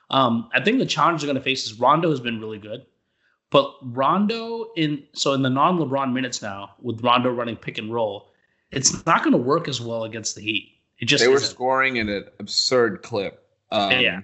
[0.10, 2.86] Um, I think the challenge they're going to face is Rondo has been really good,
[3.50, 8.32] but Rondo in so in the non-LeBron minutes now with Rondo running pick and roll,
[8.72, 10.74] it's not going to work as well against the Heat.
[11.00, 11.50] It just they were isn't.
[11.50, 13.48] scoring in an absurd clip.
[13.72, 14.22] Um, yeah.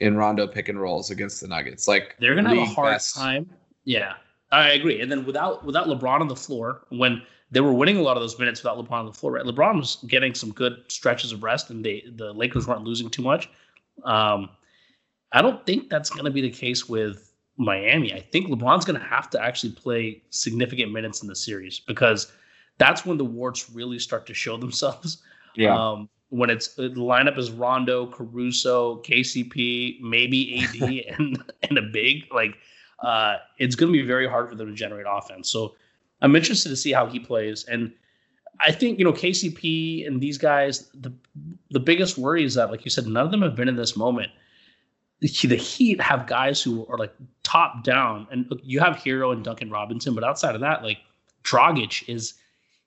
[0.00, 3.14] In Rondo pick and rolls against the Nuggets, like they're gonna have a hard best.
[3.14, 3.48] time.
[3.84, 4.14] Yeah,
[4.50, 5.00] I agree.
[5.00, 8.22] And then without without LeBron on the floor, when they were winning a lot of
[8.22, 9.32] those minutes without LeBron on the floor.
[9.32, 13.10] Right, LeBron was getting some good stretches of rest, and they the Lakers weren't losing
[13.10, 13.48] too much.
[14.04, 14.50] Um,
[15.32, 18.98] I don't think that's going to be the case with Miami, I think LeBron's going
[18.98, 22.32] to have to actually play significant minutes in the series because
[22.78, 25.22] that's when the warts really start to show themselves.
[25.54, 25.76] Yeah.
[25.76, 32.24] Um, when it's the lineup is Rondo, Caruso, KCP, maybe AD, and and a big
[32.32, 32.56] like,
[33.04, 35.48] uh, it's going to be very hard for them to generate offense.
[35.48, 35.76] So
[36.24, 37.64] I'm interested to see how he plays.
[37.64, 37.92] And
[38.58, 40.88] I think you know KCP and these guys.
[40.94, 41.12] The
[41.70, 43.96] the biggest worry is that, like you said, none of them have been in this
[43.96, 44.30] moment.
[45.20, 49.32] The, the Heat have guys who are like top down, and look, you have Herro
[49.32, 50.98] and Duncan Robinson, but outside of that, like
[51.42, 52.34] Dragic is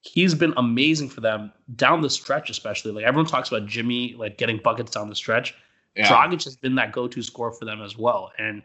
[0.01, 2.91] he's been amazing for them down the stretch, especially.
[2.91, 5.53] Like everyone talks about Jimmy like getting buckets down the stretch.
[5.95, 6.07] Yeah.
[6.07, 8.63] Dragic has been that go-to scorer for them as well, and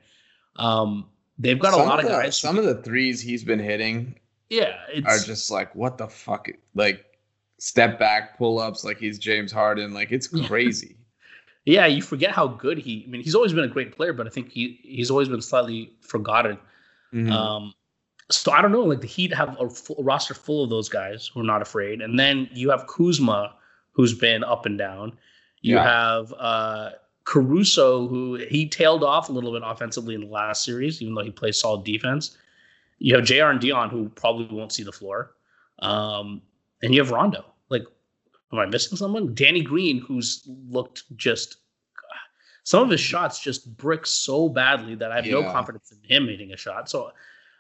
[0.57, 2.39] um, they've got some a lot of, the, guys.
[2.39, 4.17] Some of the threes he's been hitting
[4.53, 7.05] yeah, are just like what the fuck, like
[7.59, 10.97] step back pull ups, like he's James Harden, like it's crazy.
[11.65, 11.87] yeah.
[11.87, 13.05] You forget how good he.
[13.07, 15.41] I mean, he's always been a great player, but I think he he's always been
[15.43, 16.59] slightly forgotten.
[17.15, 17.31] Mhm.
[17.31, 17.75] Um,
[18.31, 18.83] so I don't know.
[18.83, 21.63] Like the Heat have a, full, a roster full of those guys who are not
[21.63, 23.55] afraid, and then you have Kuzma,
[23.93, 25.13] who's been up and down.
[25.61, 25.85] You Yeah.
[25.85, 26.91] have uh,
[27.25, 31.23] Caruso, who he tailed off a little bit offensively in the last series, even though
[31.23, 32.37] he plays solid defense.
[33.03, 33.47] You have Jr.
[33.47, 35.33] and Dion, who probably won't see the floor,
[35.81, 36.41] um,
[36.83, 37.45] and you have Rondo.
[37.69, 37.83] Like,
[38.53, 39.35] am I missing someone?
[39.35, 41.57] Danny Green, who's looked just.
[42.65, 46.29] Some of his shots just brick so badly that I have no confidence in him
[46.29, 46.89] hitting a shot.
[46.89, 47.11] So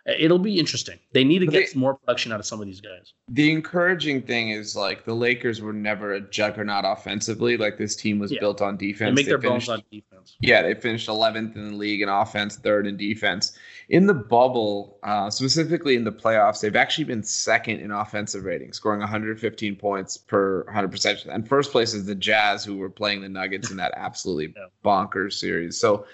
[0.04, 0.98] it'll be interesting.
[1.12, 3.12] They need to But get they- more production out of some of these guys.
[3.28, 7.56] the encouraging thing is like the Lakers were never a juggernaut offensively.
[7.56, 8.40] Like this team was Yeah.
[8.40, 9.14] built on They defense.
[9.16, 10.36] make their finished, bones on defense.
[10.40, 13.56] Yeah, they finished 11th in the league in offense, third in defense.
[13.88, 18.72] In the bubble, uh, specifically in the playoffs, they've actually been second in offensive rating,
[18.72, 21.32] scoring 115 points per 100 possessions.
[21.32, 24.66] And first place is the Jazz, who were playing the Nuggets in that absolutely Yeah.
[24.84, 25.78] bonkers series.
[25.78, 26.06] So,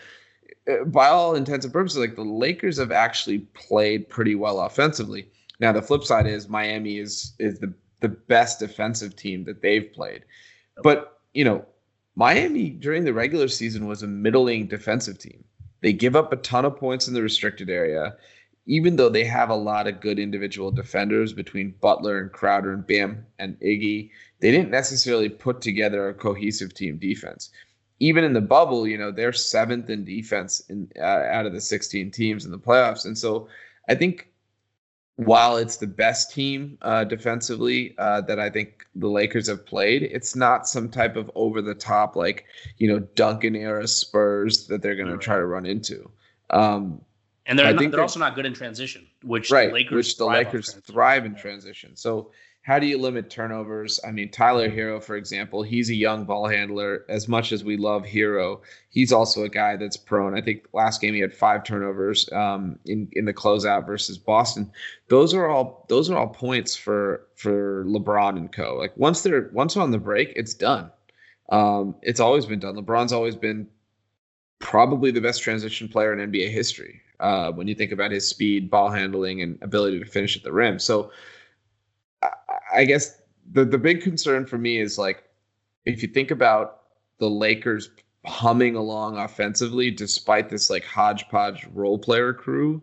[0.69, 5.29] Uh, by all intents and purposes, like the Lakers have actually played pretty well offensively.
[5.61, 9.93] Now, the flip side is Miami is is the the best defensive team that they've
[9.93, 10.25] played.
[10.83, 11.65] But you know,
[12.15, 15.45] Miami during the regular season was a middling defensive team.
[15.81, 18.17] They give up a ton of points in the restricted area,
[18.67, 22.87] even though they have a lot of good individual defenders between Butler and Crowder and
[22.87, 24.11] Bam and Iggy.
[24.41, 27.51] They didn't necessarily put together a cohesive team defense.
[28.01, 31.61] Even in the bubble, you know, they're seventh in defense in uh, out of the
[31.61, 33.05] 16 teams in the playoffs.
[33.05, 33.49] And so
[33.89, 34.29] I think
[35.17, 40.05] while it's the best team uh, defensively uh, that I think the Lakers have played,
[40.05, 42.45] it's not some type of over the top like
[42.77, 46.09] you know Duncan era Spurs that they're going to try to run into.
[46.51, 47.01] Um,
[47.47, 50.17] And they're not, they're they're- also not good in transition, which right, the Lakers which
[50.19, 51.97] the thrive Lakers thrive in transition.
[51.97, 52.31] So
[52.69, 53.99] how do you limit turnovers?
[54.07, 57.07] I mean, Tyler Herro, for example, he's a young ball handler.
[57.09, 60.37] As much as we love Hero, he's also a guy that's prone.
[60.37, 64.71] I think last game he had five turnovers um, in in the closeout versus Boston.
[65.09, 68.77] Those are all those are all points for for LeBron and co.
[68.77, 70.91] Like once they're once on the break, it's done.
[71.49, 72.77] Um, it's always been done.
[72.77, 73.67] LeBron's always been
[74.59, 78.71] probably the best transition player in NBA history uh, when you think about his speed,
[78.71, 80.79] ball handling, and ability to finish at the rim.
[80.79, 81.11] So
[82.75, 83.21] I, guess
[83.53, 85.25] the the big concern for me is like
[85.85, 86.83] if you think about
[87.19, 87.91] the Lakers
[88.27, 92.83] humming along offensively despite this like hodgepodge role player crew,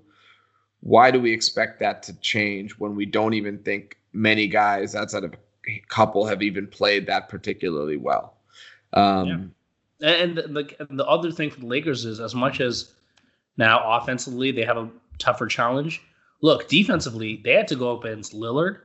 [0.82, 5.24] why do we expect that to change when we don't even think many guys outside
[5.24, 5.34] of
[5.68, 8.38] a couple have even played that particularly well?
[8.94, 9.46] Um, Yeah.
[10.02, 12.94] And the the other thing for the Lakers is as much as
[13.58, 16.02] now offensively they have a tougher challenge.
[16.42, 18.80] Look, defensively they had to go up against Lillard,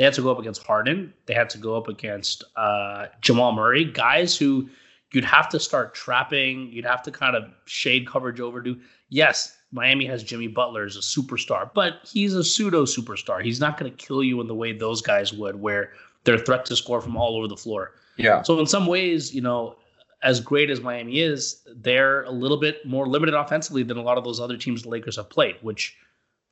[0.00, 3.52] they had to go up against Harden, they had to go up against uh, Jamal
[3.52, 4.66] Murray, guys who
[5.12, 8.62] you'd have to start trapping, you'd have to kind of shade coverage over.
[8.62, 13.44] Do yes, Miami has Jimmy Butler as a superstar, but he's a pseudo superstar.
[13.44, 15.92] He's not going to kill you in the way those guys would, where
[16.24, 17.92] they're a threat to score from all over the floor.
[18.16, 18.40] yeah.
[18.40, 19.76] So in some ways, you know,
[20.22, 24.16] as great as Miami is, they're a little bit more limited offensively than a lot
[24.16, 25.94] of those other teams the Lakers have played, which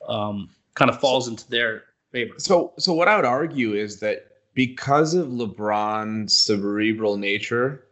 [0.06, 2.34] um, kind of falls into their favor.
[2.38, 7.84] So, so what I would argue is that because of LeBron's cerebral nature,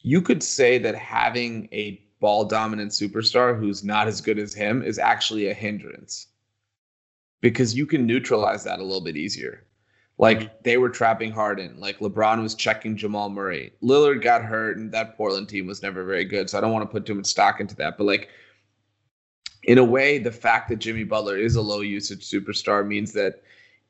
[0.00, 4.82] you could say that having a ball dominant superstar who's not as good as him
[4.82, 6.28] is actually a hindrance
[7.40, 9.64] because you can neutralize that a little bit easier.
[10.18, 10.54] Like mm-hmm.
[10.64, 13.72] they were trapping Harden, like LeBron was checking Jamal Murray.
[13.82, 16.50] Lillard got hurt, and that Portland team was never very good.
[16.50, 17.96] So I don't want to put too much stock into that.
[17.96, 18.28] But like
[19.68, 23.42] in a way, the fact that Jimmy Butler is a low usage superstar means that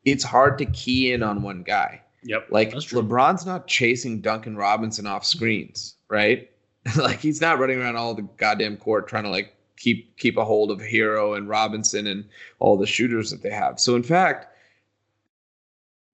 [0.04, 2.02] it's hard to key in on one guy.
[2.24, 2.72] Yep, Like.
[2.72, 6.50] LeBron's not chasing Duncan Robinson off screens, right?
[6.96, 10.44] like he's not running around all the goddamn court trying to like keep keep a
[10.44, 12.24] hold of Herro and Robinson and
[12.58, 13.78] all the shooters that they have.
[13.78, 14.46] So in fact,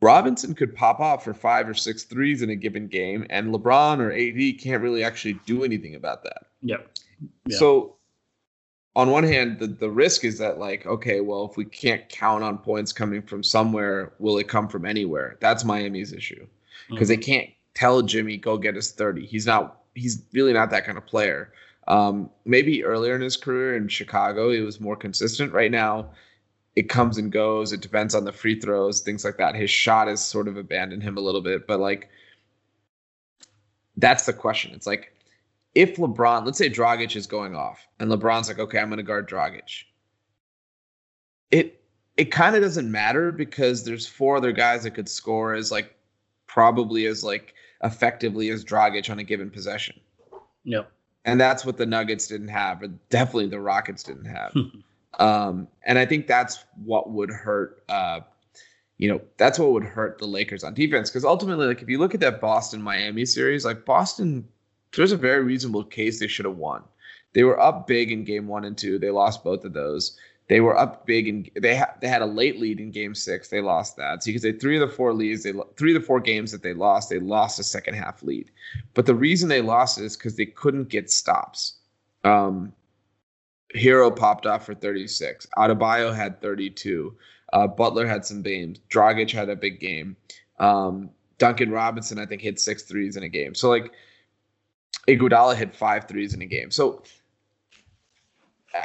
[0.02, 3.98] Robinson could pop off for five or six threes in a given game, and LeBron
[4.00, 6.48] or AD can't really actually do anything about that.
[6.60, 6.90] Yep.
[7.46, 7.58] Yeah.
[7.58, 7.96] So
[8.96, 12.44] on one hand, the, the risk is that like, okay, well, if we can't count
[12.44, 15.36] on points coming from somewhere, will it come from anywhere?
[15.40, 16.46] That's Miami's issue.
[16.88, 17.20] Because mm-hmm.
[17.20, 19.26] they can't tell Jimmy go get his 30.
[19.26, 21.52] He's not he's really not that kind of player.
[21.86, 25.52] Um, maybe earlier in his career in Chicago, he was more consistent.
[25.52, 26.10] Right now,
[26.76, 27.72] it comes and goes.
[27.72, 29.54] It depends on the free throws, things like that.
[29.54, 32.08] His shot has sort of abandoned him a little bit, but like
[33.96, 34.72] that's the question.
[34.74, 35.13] It's like
[35.74, 39.02] if LeBron, let's say Dragic is going off, and LeBron's like, okay, I'm going to
[39.02, 39.84] guard Dragic.
[41.50, 41.80] It
[42.16, 45.96] it kind of doesn't matter because there's four other guys that could score as like
[46.46, 49.98] probably as like effectively as Dragic on a given possession.
[50.64, 50.90] Yep.
[51.24, 54.54] And that's what the Nuggets didn't have, but definitely the Rockets didn't have.
[55.20, 57.84] Um, and I think that's what would hurt.
[57.88, 58.20] Uh,
[58.98, 61.98] you know, that's what would hurt the Lakers on defense because ultimately, like if you
[61.98, 64.46] look at that Boston Miami series, like Boston,
[64.96, 66.82] there's a very reasonable case they should have won.
[67.32, 68.98] They were up big in game one and two.
[68.98, 70.16] They lost both of those.
[70.48, 73.48] They were up big and they had they had a late lead in game six.
[73.48, 74.22] They lost that.
[74.22, 76.52] So you could say three of the four leads, they three of the four games
[76.52, 78.50] that they lost, they lost a second half lead.
[78.92, 81.76] But the reason they lost is because they couldn't get stops.
[82.24, 82.72] Um,
[83.74, 85.46] Herro popped off for 36.
[85.56, 87.16] Adebayo had 32.
[87.52, 88.78] Uh, Butler had some games.
[88.90, 90.16] Dragic had a big game.
[90.58, 93.54] Um, Duncan Robinson, I think, hit six threes in a game.
[93.54, 93.92] So like
[95.08, 96.70] Iguodala hit five threes in a game.
[96.70, 97.02] So
[98.76, 98.80] uh,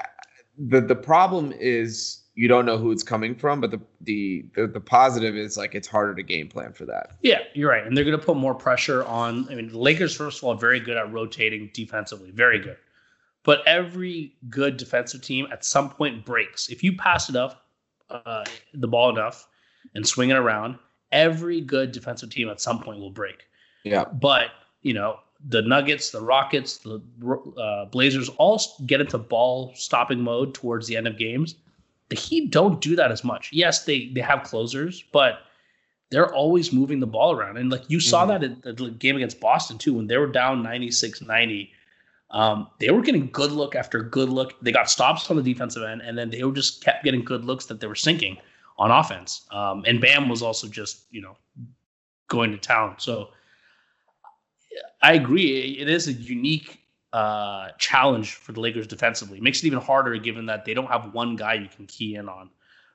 [0.58, 4.67] the the problem is you don't know who it's coming from, but the, the the
[4.67, 7.17] the positive is like it's harder to game plan for that.
[7.21, 9.47] Yeah, you're right, and they're going to put more pressure on.
[9.49, 12.77] I mean, the Lakers first of all are very good at rotating defensively, very good.
[13.43, 16.67] But every good defensive team at some point breaks.
[16.67, 17.65] If you pass it up,
[18.10, 19.47] uh, the ball enough,
[19.95, 20.77] and swing it around,
[21.12, 23.47] every good defensive team at some point will break.
[23.84, 24.05] Yeah.
[24.05, 24.51] But
[24.82, 27.02] you know the Nuggets, the Rockets, the
[27.58, 31.56] uh, Blazers all get into ball stopping mode towards the end of games.
[32.10, 33.49] The Heat don't do that as much.
[33.54, 35.41] Yes, they they have closers, but
[36.10, 37.58] they're always moving the ball around.
[37.58, 38.62] And like you saw mm-hmm.
[38.62, 41.71] that in the game against Boston too, when they were down 96 90
[42.32, 44.60] um, they were getting good look after good look.
[44.62, 47.43] They got stops on the defensive end, and then they were just kept getting good
[47.43, 48.38] looks that they were sinking
[48.78, 49.47] on offense.
[49.52, 51.38] Um, and Bam was also just you know
[52.28, 52.95] going to town.
[52.99, 53.30] So
[55.01, 55.77] I agree.
[55.79, 56.79] It is a unique
[57.13, 59.38] uh, challenge for the Lakers defensively.
[59.38, 62.15] It makes it even harder given that they don't have one guy you can key
[62.15, 62.49] in on.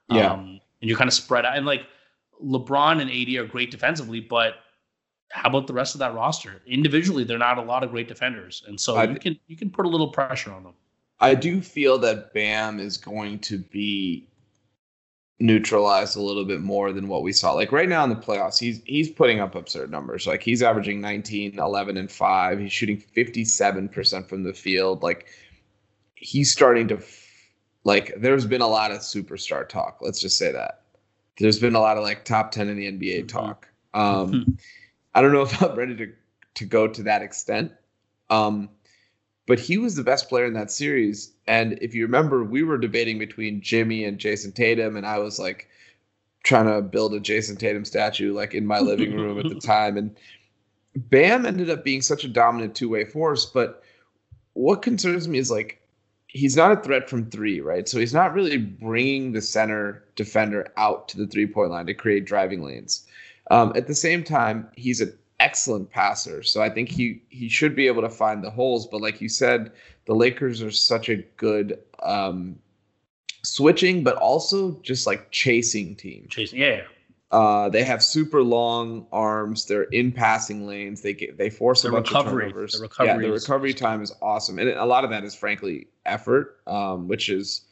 [0.09, 0.33] Yeah.
[0.33, 1.57] Um, and you're kind of spread out.
[1.57, 1.87] And like
[2.43, 4.55] LeBron and AD are great defensively, but
[5.31, 6.63] how about the rest of that roster?
[6.67, 9.69] Individually, they're not a lot of great defenders, and so I, you can you can
[9.71, 10.75] put a little pressure on them.
[11.21, 14.29] I do feel that Bam is going to be
[15.41, 17.53] neutralized a little bit more than what we saw.
[17.53, 20.27] Like right now in the playoffs, he's he's putting up absurd numbers.
[20.27, 22.59] Like he's averaging 19, 11 and 5.
[22.59, 25.03] He's shooting 57% from the field.
[25.03, 25.27] Like
[26.15, 27.03] he's starting to
[27.85, 29.99] like there's been a lot of superstar talk.
[30.01, 30.83] Let's just say that.
[31.39, 33.27] There's been a lot of like top 10 in the NBA mm-hmm.
[33.27, 33.69] talk.
[33.93, 34.53] Um mm-hmm.
[35.15, 36.13] I don't know if I'm ready to
[36.55, 37.73] to go to that extent.
[38.31, 38.71] Um,
[39.47, 41.33] but he was the best player in that series.
[41.47, 45.39] And if you remember, we were debating between Jimmy and Jayson Tatum, and I was
[45.39, 45.69] like
[46.45, 49.97] trying to build a Jayson Tatum statue like in my living room at the time.
[49.97, 50.17] And
[50.97, 53.45] Bam ended up being such a dominant two way force.
[53.47, 53.83] But
[54.55, 55.81] what concerns me is like
[56.29, 57.89] he's not a threat from three, right?
[57.89, 61.95] So he's not really bringing the center defender out to the three point line to
[61.95, 63.07] create driving lanes.
[63.51, 67.75] Um, at the same time, he's an excellent passer, so I think he he should
[67.75, 68.87] be able to find the holes.
[68.87, 69.73] But like you said,
[70.07, 72.59] the Lakers are such a good um,
[73.43, 76.27] switching, but also just like chasing team.
[76.29, 76.83] Chasing, yeah.
[77.31, 79.67] Uh, they have super long arms.
[79.67, 81.03] They're in passing lanes.
[81.03, 82.73] They get they force the a bunch recovery, of turnovers.
[82.73, 85.89] The recovery, yeah, the recovery time is awesome, and a lot of that is frankly
[86.07, 87.63] effort, um, which is,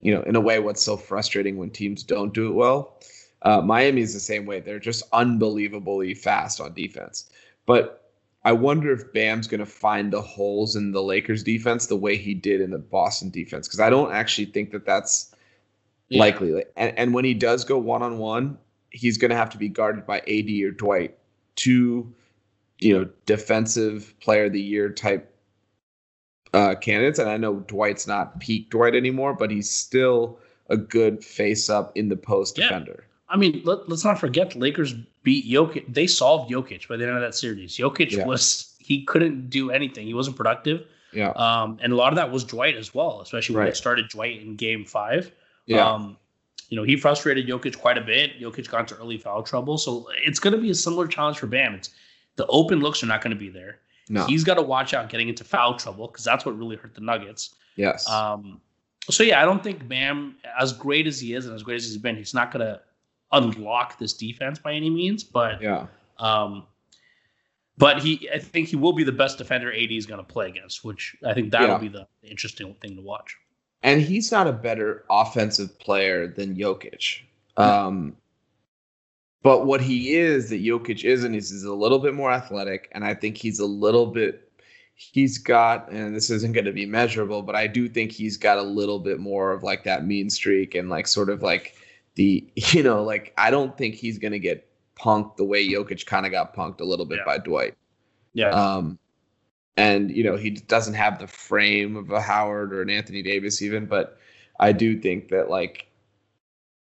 [0.00, 2.98] you know, in a way, what's so frustrating when teams don't do it well.
[3.42, 4.60] Uh, Miami is the same way.
[4.60, 7.30] They're just unbelievably fast on defense.
[7.66, 8.10] But
[8.44, 12.16] I wonder if Bam's going to find the holes in the Lakers defense the way
[12.16, 15.34] he did in the Boston defense because I don't actually think that that's
[16.08, 16.20] yeah.
[16.20, 16.64] likely.
[16.76, 18.58] And, and when he does go one on one,
[18.90, 21.18] he's going to have to be guarded by AD or Dwight,
[21.54, 22.12] two,
[22.78, 25.34] you know, defensive player of the year type
[26.54, 27.18] uh, candidates.
[27.18, 30.38] And I know Dwight's not peak Dwight anymore, but he's still
[30.70, 32.64] a good face up in the post yeah.
[32.64, 33.04] defender.
[33.30, 35.92] I mean, let, us not forget the Lakers beat Jokic.
[35.92, 37.76] They solved Jokic by the end of that series.
[37.76, 38.26] Jokic yeah.
[38.26, 40.06] was he couldn't do anything.
[40.06, 40.86] He wasn't productive.
[41.12, 41.30] Yeah.
[41.30, 43.70] Um, and a lot of that was Dwight as well, especially when Right.
[43.70, 45.30] they started Dwight in game five.
[45.66, 45.88] Yeah.
[45.88, 46.16] Um,
[46.68, 48.40] you know, he frustrated Jokic quite a bit.
[48.40, 49.76] Jokic got into early foul trouble.
[49.78, 51.74] So it's going to be a similar challenge for Bam.
[51.74, 51.90] It's
[52.36, 53.78] the open looks are not going to be there.
[54.08, 54.24] no.
[54.26, 57.00] He's got to watch out getting into foul trouble because that's what really hurt the
[57.00, 57.54] Nuggets.
[57.76, 58.08] yes.
[58.08, 58.60] Um,
[59.08, 61.86] so yeah, I don't think Bam, as great as he is and as great as
[61.86, 62.80] he's been, he's not going to
[63.32, 65.24] unlock this defense by any means.
[65.24, 65.86] But yeah.
[66.18, 66.64] um,
[67.78, 70.48] but he, I think he will be the best defender AD is going to play
[70.48, 71.78] against, which I think that'll Yeah.
[71.78, 73.36] be the interesting thing to watch.
[73.82, 77.20] And he's not a better offensive player than Jokic.
[77.56, 78.16] Um,
[79.42, 83.04] but what he is that Jokic isn't is he's a little bit more athletic, and
[83.04, 84.52] I think he's a little bit.
[84.94, 88.58] He's got, and this isn't going to be measurable, but I do think he's got
[88.58, 91.74] a little bit more of like that mean streak and like sort of like
[92.20, 94.68] the, you know, like I don't think he's going to get
[94.98, 97.24] punked the way Jokic kind of got punked a little bit Yeah.
[97.24, 97.74] by Dwight.
[98.34, 98.50] Yeah.
[98.50, 98.98] Um,
[99.76, 103.62] and you know he doesn't have the frame of a Howard or an Anthony Davis
[103.62, 104.18] even, but
[104.58, 105.86] I do think that like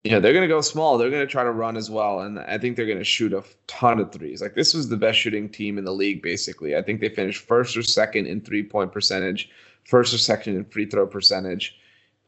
[0.04, 0.96] you know they're going to go small.
[0.96, 3.34] They're going to try to run as well, and I think they're going to shoot
[3.34, 4.40] a ton of threes.
[4.40, 6.76] Like this was the best shooting team in the league, basically.
[6.76, 9.50] I think they finished first or second in three point percentage,
[9.84, 11.77] first or second in free throw percentage.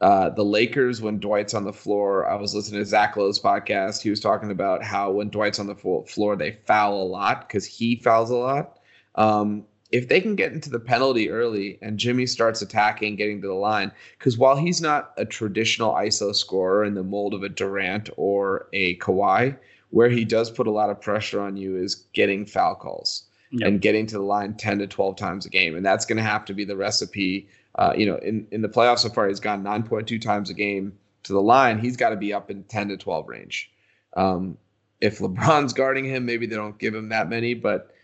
[0.01, 4.01] Uh, the Lakers, when Dwight's on the floor, I was listening to Zach Lowe's podcast.
[4.01, 7.67] He was talking about how when Dwight's on the floor, they foul a lot because
[7.67, 8.79] he fouls a lot.
[9.17, 13.49] Um, if they can get into the penalty early and Jimmy starts attacking, getting to
[13.49, 17.49] the line, because while he's not a traditional ISO scorer in the mold of a
[17.49, 19.59] Durant or a Kawhi,
[19.91, 23.67] where he does put a lot of pressure on you is getting foul calls Yep.
[23.69, 25.75] and getting to the line 10 to 12 times a game.
[25.75, 27.49] And that's going to have to be the recipe.
[27.77, 30.93] Uh, you know, in, in the playoffs so far, he's gone 9.2 times a game
[31.23, 31.79] to the line.
[31.79, 33.71] He's got to be up in 10 to 12 range.
[34.17, 34.59] Um,
[35.01, 37.95] if LeBron's guarding him, maybe they don't give him that many, but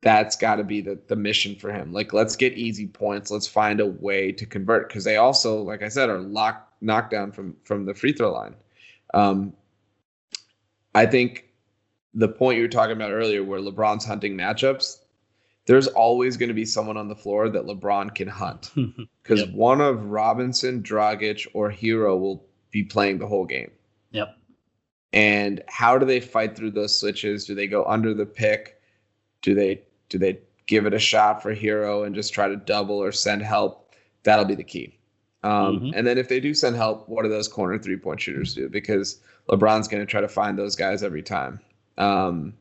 [0.00, 1.92] that's got to be the, the mission for him.
[1.92, 3.30] Like, let's get easy points.
[3.30, 7.10] Let's find a way to convert because they also, like I said, are locked knocked
[7.10, 8.54] down from from the free throw line.
[9.14, 9.52] Um,
[10.94, 11.46] I think
[12.14, 14.98] the point you were talking about earlier, where LeBron's hunting matchups,
[15.68, 18.72] there's always going to be someone on the floor that LeBron can hunt
[19.22, 19.50] because Yep.
[19.50, 23.70] one of Robinson, Dragic, or Herro will be playing the whole game.
[24.10, 24.36] Yep.
[25.12, 27.44] And how do they fight through those switches?
[27.46, 28.80] Do they go under the pick?
[29.42, 32.96] Do they do they give it a shot for Herro and just try to double
[32.96, 33.94] or send help?
[34.24, 34.98] That'll be the key.
[35.44, 35.92] Um, Mhm.
[35.94, 38.68] And then if they do send help, what do those corner three point shooters do?
[38.68, 41.60] Because LeBron's going to try to find those guys every time.
[41.96, 42.54] Um,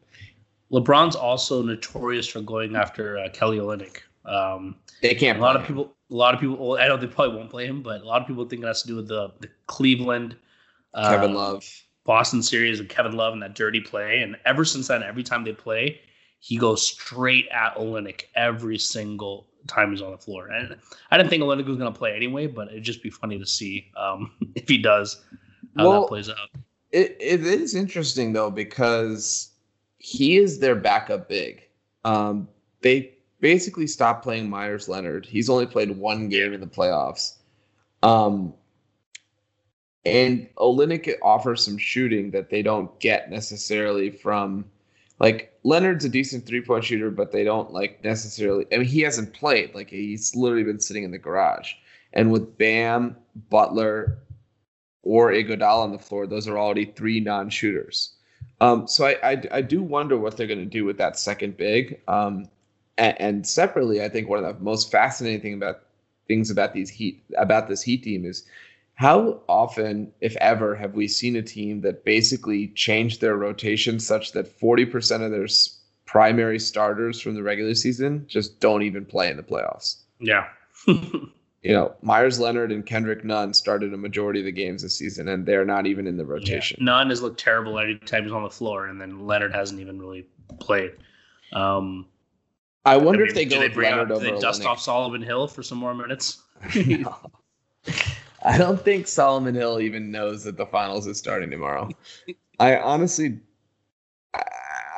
[0.71, 3.99] LeBron's also notorious for going after uh, Kelly Olynyk.
[4.25, 5.39] Um, they can't.
[5.39, 5.67] a lot of him.
[5.67, 6.57] people, a lot of people.
[6.57, 8.67] Well, I know they probably won't play him, but a lot of people think it
[8.67, 10.35] has to do with the, the Cleveland,
[10.93, 11.65] uh, Kevin Love.
[12.03, 14.21] Boston series of Kevin Love and that dirty play.
[14.21, 15.99] And ever since then, every time they play,
[16.39, 20.47] he goes straight at Olynyk every single time he's on the floor.
[20.47, 20.75] And
[21.11, 23.45] I didn't think Olynyk was going to play anyway, but it'd just be funny to
[23.45, 25.23] see um, if he does
[25.77, 26.49] how Well, that plays out.
[26.91, 29.51] It it is interesting though because
[30.07, 31.67] he is their backup big.
[32.05, 32.47] Um,
[32.79, 35.25] they basically stopped playing Meyers Leonard.
[35.25, 37.33] He's only played one game in the playoffs.
[38.03, 38.53] Um,
[40.05, 44.63] and Olynyk offers some shooting that they don't get necessarily from
[45.19, 48.65] like Leonard's a decent three point shooter, but they don't like necessarily.
[48.71, 49.75] I mean, he hasn't played.
[49.75, 51.73] Like he's literally been sitting in the garage.
[52.13, 53.17] And with Bam,
[53.49, 54.19] Butler,
[55.03, 58.16] or Iguodala on the floor, those are already three non-shooters.
[58.59, 61.57] Um, so I, I I do wonder what they're going to do with that second
[61.57, 61.99] big.
[62.07, 62.49] Um,
[62.97, 65.81] and, and separately, I think one of the most fascinating thing about
[66.27, 68.45] things about these heat about this Heat team is
[68.95, 74.31] how often, if ever, have we seen a team that basically changed their rotation such
[74.31, 75.47] that forty percent of their
[76.05, 79.97] primary starters from the regular season just don't even play in the playoffs?
[80.19, 80.47] Yeah.
[81.63, 85.27] you know, Meyers Leonard and Kendrick Nunn started a majority of the games this season,
[85.27, 86.77] and they're not even in the rotation.
[86.79, 86.85] Yeah.
[86.85, 90.27] Nunn has looked terrible anytime he's on the floor, and then Leonard hasn't even really
[90.59, 90.91] played.
[91.53, 92.05] Um,
[92.85, 94.65] I wonder I if they go do they Leonard out, over they dust Olynyk.
[94.65, 96.41] off Solomon Hill for some more minutes?
[96.85, 97.15] No.
[98.43, 101.89] I don't think Solomon Hill even knows that the finals is starting tomorrow.
[102.59, 103.39] I honestly,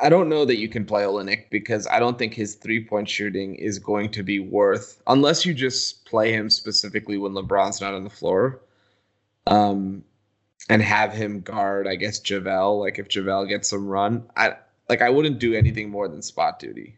[0.00, 3.08] I don't know that you can play Olynyk because I don't think his three point
[3.08, 7.94] shooting is going to be worth unless you just play him specifically when LeBron's not
[7.94, 8.60] on the floor,
[9.46, 10.02] um,
[10.68, 11.86] and have him guard.
[11.86, 12.80] I guess Javale.
[12.80, 14.56] Like if Javale gets some run, I
[14.88, 16.96] like I wouldn't do anything more than spot duty.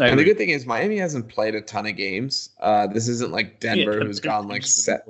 [0.00, 2.50] I And the good thing is Miami hasn't played a ton of games.
[2.60, 5.04] Uh, this isn't like Denver, Yeah, who's gone like set.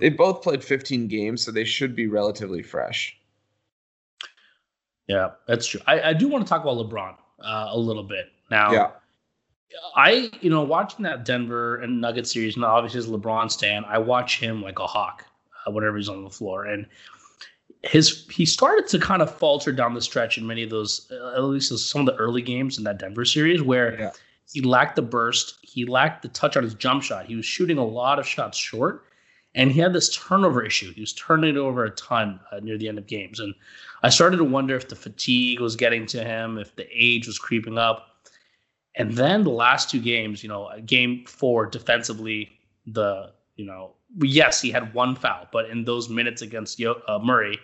[0.00, 3.16] They both played 15 games, so they should be relatively fresh.
[5.06, 5.80] Yeah, that's true.
[5.86, 8.72] I, I do want to talk about LeBron uh, a little bit now.
[8.72, 8.90] Yeah.
[9.96, 13.98] I, you know, watching that Denver and Nugget series, and obviously as LeBron stand, I
[13.98, 15.24] watch him like a hawk
[15.66, 16.86] uh, whenever he's on the floor, and
[17.82, 21.34] his he started to kind of falter down the stretch in many of those, uh,
[21.34, 24.10] at least some of the early games in that Denver series, where yeah.
[24.52, 27.26] he lacked the burst, he lacked the touch on his jump shot.
[27.26, 29.06] He was shooting a lot of shots short,
[29.54, 30.92] and he had this turnover issue.
[30.92, 33.54] He was turning it over a ton uh, near the end of games, and
[34.02, 37.38] I started to wonder if the fatigue was getting to him, if the age was
[37.38, 38.08] creeping up.
[38.96, 42.50] And then the last two games, you know, game four defensively,
[42.86, 47.58] the you know, yes, he had one foul, but in those minutes against uh, Murray,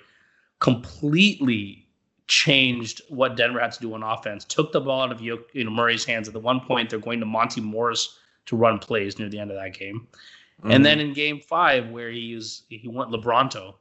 [0.61, 1.87] completely
[2.29, 4.45] changed what Denver had to do on offense.
[4.45, 6.29] Took the ball out of you know Murray's hands.
[6.29, 9.51] At the one point, they're going to Monte Morris to run plays near the end
[9.51, 10.07] of that game,
[10.61, 10.71] mm-hmm.
[10.71, 13.75] and then in Game Five, where he he went LeBronto,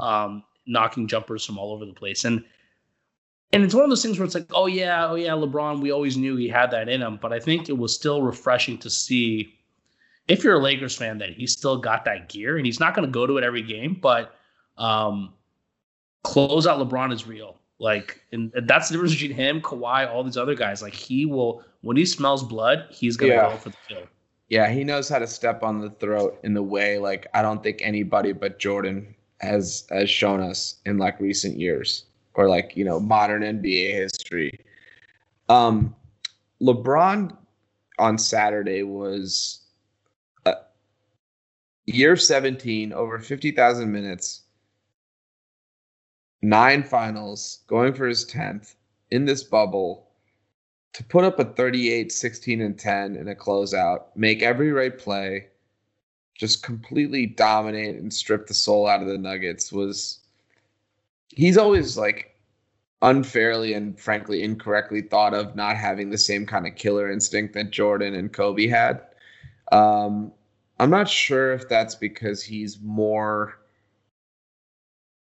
[0.00, 2.44] um, knocking jumpers from all over the place, and
[3.52, 5.92] and it's one of those things where it's like, oh yeah, oh yeah, LeBron, we
[5.92, 8.90] always knew he had that in him, but I think it was still refreshing to
[8.90, 9.54] see.
[10.26, 13.06] If you're a Lakers fan, that he still got that gear, and he's not going
[13.06, 14.34] to go to it every game, but
[14.78, 15.34] um,
[16.22, 17.56] close out LeBron is real.
[17.78, 20.82] Like, and that's the difference between him, Kawhi, all these other guys.
[20.82, 23.50] Like, he will when he smells blood, he's gonna yeah.
[23.50, 24.02] go for the kill.
[24.48, 27.62] Yeah, he knows how to step on the throat in the way like I don't
[27.62, 32.04] think anybody but Jordan has has shown us in like recent years
[32.34, 34.58] or like you know modern NBA history.
[35.48, 35.94] Um,
[36.62, 37.36] LeBron
[37.98, 39.60] on Saturday was
[40.46, 40.54] uh,
[41.86, 44.42] year 17, over 50,000 minutes,
[46.42, 48.74] nine finals, going for his 10th
[49.10, 50.08] in this bubble
[50.94, 55.48] to put up a 38, 16, and 10 in a closeout, make every right play,
[56.34, 60.20] just completely dominate and strip the soul out of the Nuggets was
[61.28, 62.36] he's always like
[63.02, 67.70] unfairly and frankly incorrectly thought of not having the same kind of killer instinct that
[67.70, 69.02] Jordan and Kobe had.
[69.72, 70.32] Um,
[70.80, 73.58] I'm not sure if that's because he's more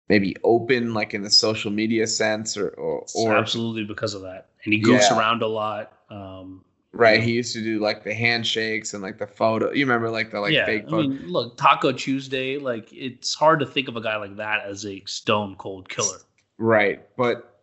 [0.10, 4.50] maybe open like in the social media sense or or, or absolutely because of that
[4.64, 5.18] and he goofs yeah.
[5.18, 6.64] around a lot um,
[6.94, 10.32] right he used to do like the handshakes and like the photo you remember like
[10.32, 10.98] the like yeah, fake photo?
[10.98, 14.66] I mean, look taco tuesday like it's hard to think of a guy like that
[14.66, 16.20] as a stone cold killer
[16.58, 17.62] right but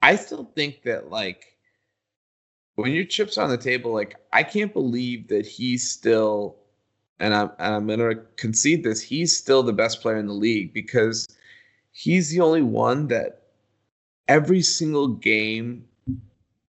[0.00, 1.44] i still think that like
[2.76, 6.56] when your chips on the table like i can't believe that he's still
[7.22, 9.00] and I'm and I'm gonna concede this.
[9.00, 11.28] He's still the best player in the league because
[11.92, 13.42] he's the only one that
[14.28, 15.84] every single game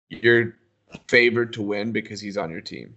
[0.09, 0.55] you're
[1.09, 2.95] favored to win because he's on your team.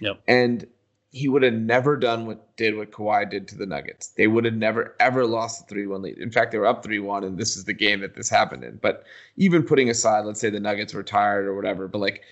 [0.00, 0.20] Yep.
[0.26, 0.66] And
[1.12, 4.08] he would have never done what did what Kawhi did to the Nuggets.
[4.08, 6.18] They would have never ever lost the three one lead.
[6.18, 8.62] In fact, they were up three one, and this is the game that this happened
[8.62, 8.76] in.
[8.76, 9.04] But
[9.36, 12.22] even putting aside, let's say the Nuggets were tired or whatever, but like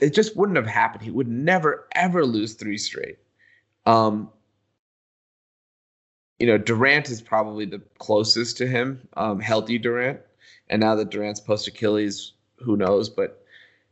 [0.00, 1.02] it just wouldn't have happened.
[1.02, 3.18] He would never ever lose three straight.
[3.86, 4.30] Um,
[6.38, 10.20] you know, Durant is probably the closest to him, um, healthy Durant.
[10.68, 13.08] And now that Durant's post Achilles, who knows?
[13.08, 13.43] But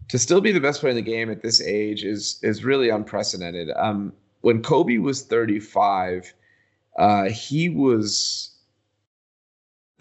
[0.08, 2.88] to still be the best player in the game at this age is is really
[2.88, 3.70] unprecedented.
[3.76, 6.34] Um, when Kobe was 35,
[6.98, 8.50] uh, he was,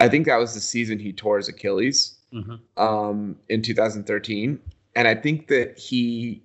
[0.00, 2.56] I think that was the season he tore his Achilles mm-hmm.
[2.82, 4.60] um, in 2013,
[4.94, 6.42] and I think that he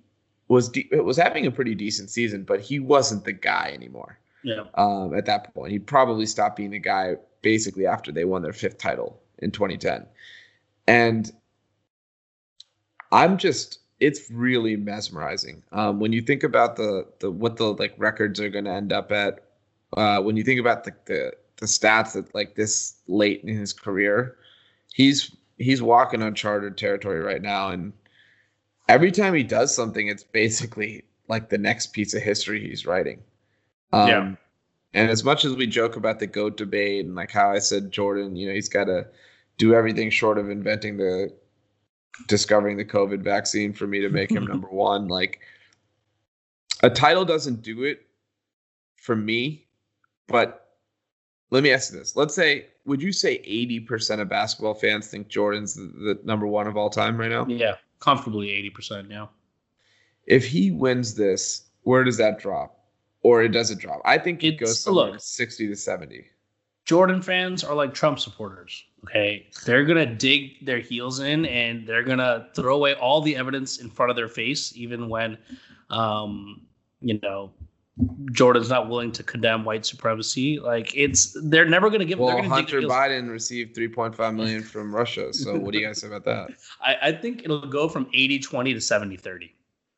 [0.48, 4.18] was de- was having a pretty decent season, but he wasn't the guy anymore.
[4.42, 4.64] Yeah.
[4.74, 8.52] Um, at that point, he probably stopped being the guy basically after they won their
[8.52, 10.06] fifth title in 2010,
[10.86, 11.30] and
[13.12, 17.94] I'm just it's really mesmerizing um, when you think about the the what the like
[17.98, 19.44] records are going to end up at.
[19.96, 23.72] Uh, when you think about the, the the stats that like this late in his
[23.72, 24.36] career,
[24.92, 27.92] he's he's walking uncharted territory right now, and
[28.88, 33.22] every time he does something, it's basically like the next piece of history he's writing.
[33.92, 34.34] Um, yeah.
[34.94, 37.90] And as much as we joke about the GOAT debate and like how I said
[37.90, 39.06] Jordan, you know, he's got to
[39.58, 41.32] do everything short of inventing the
[42.26, 45.08] discovering the COVID vaccine for me to make him number one.
[45.08, 45.40] Like
[46.82, 48.06] a title doesn't do it
[48.96, 49.66] for me,
[50.26, 50.76] but
[51.50, 52.16] let me ask you this.
[52.16, 56.66] Let's say, would you say 80% of basketball fans think Jordan's the, the number one
[56.66, 57.46] of all time right now?
[57.46, 59.30] Yeah comfortably 80% now.
[60.26, 62.74] If he wins this, where does that drop?
[63.22, 64.00] Or it doesn't drop?
[64.04, 66.24] I think it it's, goes somewhere look, 60 to 70.
[66.84, 68.84] Jordan fans are like Trump supporters.
[69.04, 69.46] Okay.
[69.64, 73.36] They're going to dig their heels in and they're going to throw away all the
[73.36, 75.38] evidence in front of their face, even when,
[75.90, 76.62] um,
[77.00, 77.52] you know,
[78.32, 80.58] Jordan's not willing to condemn white supremacy.
[80.60, 82.18] Like it's they're never going to give.
[82.18, 85.32] Well, Hunter Biden received 3.5 million from Russia.
[85.32, 86.50] So what do you guys say about that?
[86.80, 89.50] I, I think it'll go from 80-20 to 70-30.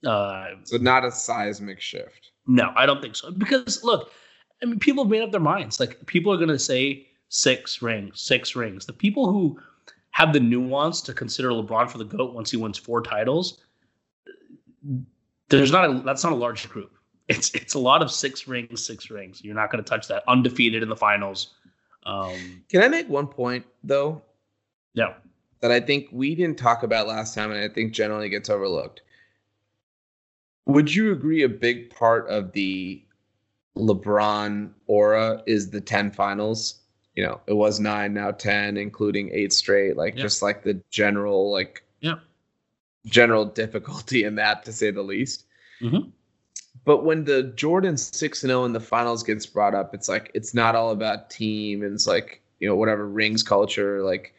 [0.06, 2.30] Uh, so not a seismic shift.
[2.46, 3.30] No, I don't think so.
[3.32, 4.12] Because look,
[4.62, 5.78] I mean, people have made up their minds.
[5.78, 8.84] Like people are going to say six rings, six rings.
[8.84, 9.58] The people who
[10.10, 13.62] have the nuance to consider LeBron for the goat once he wins four titles,
[15.48, 16.92] there's not a that's not a large group.
[17.28, 19.42] It's it's a lot of six rings, six rings.
[19.42, 20.24] You're not going to touch that.
[20.26, 21.54] Undefeated in the finals.
[22.04, 24.20] Um, Can I make one point though?
[24.94, 25.14] Yeah.
[25.60, 29.02] That I think we didn't talk about last time, and I think generally gets overlooked.
[30.66, 33.04] Would you agree a big part of the
[33.76, 36.79] LeBron aura is the 10 finals?
[37.20, 40.22] You know, it was nine, now 10, including eight straight, like Yeah.
[40.22, 42.14] just like the general, like, Yeah.
[43.04, 45.44] general difficulty in that, to say the least.
[45.82, 46.12] Mhm.
[46.86, 50.54] But when the Jordan 6 0 in the finals gets brought up, it's like, it's
[50.54, 51.82] not all about team.
[51.82, 54.32] And it's like, you know, whatever rings culture, like,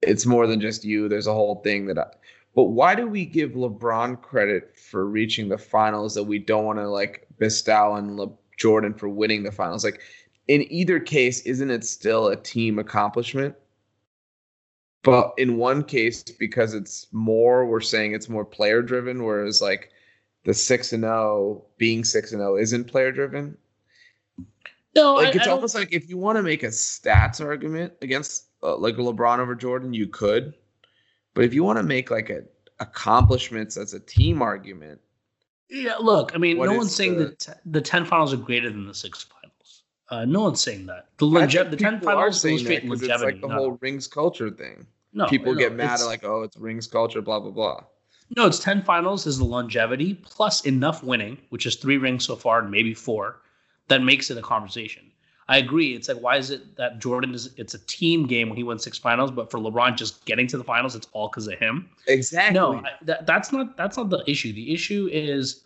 [0.00, 1.10] it's more than just you.
[1.10, 2.06] There's a whole thing that I,
[2.54, 6.78] but why do we give LeBron credit for reaching the finals that we don't want
[6.78, 9.84] to like bestow on Le- Jordan for winning the finals?
[9.84, 10.00] Like
[10.48, 13.54] in either case, isn't it still a team accomplishment?
[15.02, 19.90] But in one case, because it's more, we're saying it's more player driven, whereas like
[20.44, 23.56] the six and zero being six and zero isn't player driven.
[24.96, 27.92] no, Like I, it's I almost like if you want to make a stats argument
[28.02, 30.54] against uh, like LeBron over Jordan, you could.
[31.34, 32.42] But if you want to make like a
[32.80, 35.00] accomplishments as a team argument,
[35.68, 38.86] Yeah, look, I mean, no one's saying the- that the 10 finals are greater than
[38.86, 39.35] the six finals.
[40.08, 41.08] Uh, no one's saying that.
[41.18, 43.54] The, I longe- the 10 people are finals that illustrate 'cause it's like the no.
[43.54, 44.86] whole rings culture thing.
[45.12, 47.84] no, People no, get mad like, oh, it's rings culture, blah blah blah.
[48.36, 52.36] No, it's 10 finals is the longevity plus enough winning, which is three rings so
[52.36, 53.40] far and maybe four,
[53.88, 55.10] that makes it a conversation.
[55.48, 55.94] I agree.
[55.94, 58.82] It's like, why is it that Jordan is, it's a team game when he wins
[58.82, 61.88] six finals, but for LeBron just getting to the finals, it's all because of him?
[62.08, 62.54] Exactly.
[62.58, 64.52] No, I, that, that's not that's not the issue.
[64.52, 65.65] The issue is,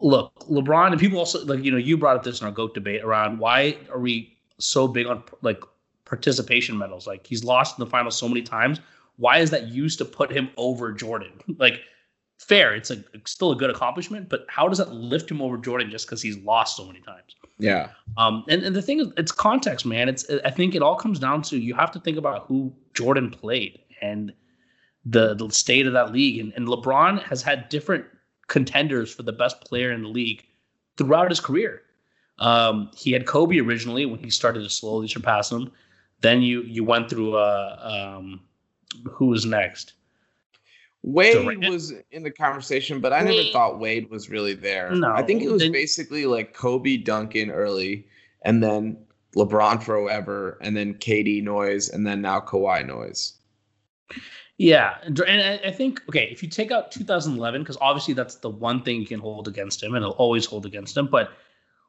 [0.00, 2.74] look, LeBron and people also like you know you brought up this in our goat
[2.74, 5.62] debate around why are we so big on like
[6.04, 7.06] participation medals?
[7.06, 8.80] Like he's lost in the finals so many times.
[9.16, 11.32] Why is that used to put him over Jordan?
[11.58, 11.80] Like
[12.38, 15.58] fair, it's a it's still a good accomplishment, but how does that lift him over
[15.58, 17.36] Jordan just because he's lost so many times?
[17.58, 17.90] yeah.
[18.16, 20.08] Um, and, and the thing is, it's context, man.
[20.08, 23.30] It's I think it all comes down to you have to think about who Jordan
[23.30, 24.32] played and
[25.04, 26.40] the the state of that league.
[26.40, 28.04] And, and LeBron has had different
[28.50, 30.44] contenders for the best player in the league
[30.98, 31.82] throughout his career.
[32.40, 35.70] Um, he had Kobe originally when he started to slowly surpass him.
[36.20, 38.40] Then you you went through uh, um,
[39.10, 39.94] who was next?
[41.02, 41.68] Wade Durant.
[41.70, 44.90] was in the conversation, but I never thought Wade was really there.
[44.90, 48.06] No, I think it was then- basically like Kobe Duncan early,
[48.42, 48.98] and then
[49.34, 53.34] LeBron forever, and then KD noise, and then now Kawhi noise.
[54.60, 58.82] Yeah, and I- think okay, if you take out 2011, because obviously that's the one
[58.82, 61.06] thing you can hold against him, and it'll always hold against him.
[61.06, 61.32] But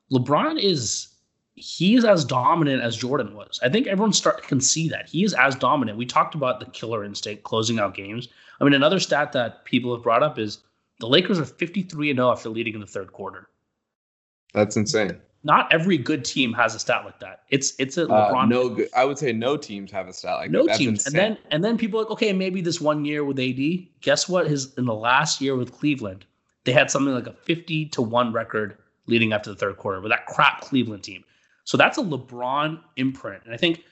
[0.09, 1.09] LeBron is
[1.55, 3.59] he's as dominant as Jordan was.
[3.61, 5.97] I think everyone start can see that he is as dominant.
[5.97, 8.29] We talked about the killer instinct closing out games.
[8.61, 10.59] I mean, another stat that people have brought up is
[11.01, 13.49] the Lakers are 53 and 0 after leading in the third quarter.
[14.53, 15.19] That's insane.
[15.43, 17.43] Not every good team has a stat like that.
[17.49, 18.89] It's it's a Uh, LeBron no good.
[18.95, 20.71] I would say no teams have a stat like no that.
[20.71, 21.05] No teams.
[21.07, 23.87] And then and then people are like, okay, maybe this one year with AD.
[24.01, 24.47] Guess what?
[24.47, 26.25] His in the last year with Cleveland,
[26.65, 28.77] they had something like a 50 to 1 record
[29.07, 31.23] leading up to the third quarter with that crap Cleveland team.
[31.63, 33.43] So that's a LeBron imprint.
[33.45, 33.83] And I think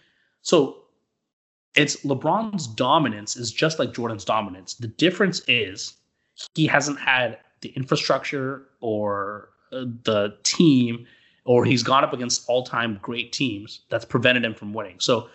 [0.41, 0.83] so
[1.75, 4.75] it's LeBron's dominance is just like Jordan's dominance.
[4.75, 5.93] The difference is
[6.53, 11.05] he hasn't had the infrastructure or uh, the team
[11.45, 14.99] or he's gone up against all-time great teams that's prevented him from winning.
[14.99, 15.29] So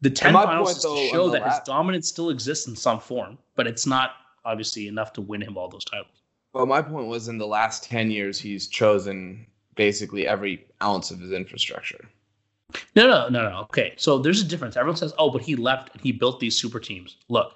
[0.00, 2.76] the 10 my finals point, is though, to show that his dominance still exists in
[2.76, 4.12] some form, but it's not
[4.44, 6.22] obviously enough to win him all those titles.
[6.52, 11.20] Well, my point was in the last 10 years, he's chosen basically every ounce of
[11.20, 12.08] his infrastructure.
[12.96, 13.58] No, no, no, no.
[13.62, 14.76] Okay, so there's a difference.
[14.76, 17.54] Everyone says, "Oh, but he left and he built these super teams." Look,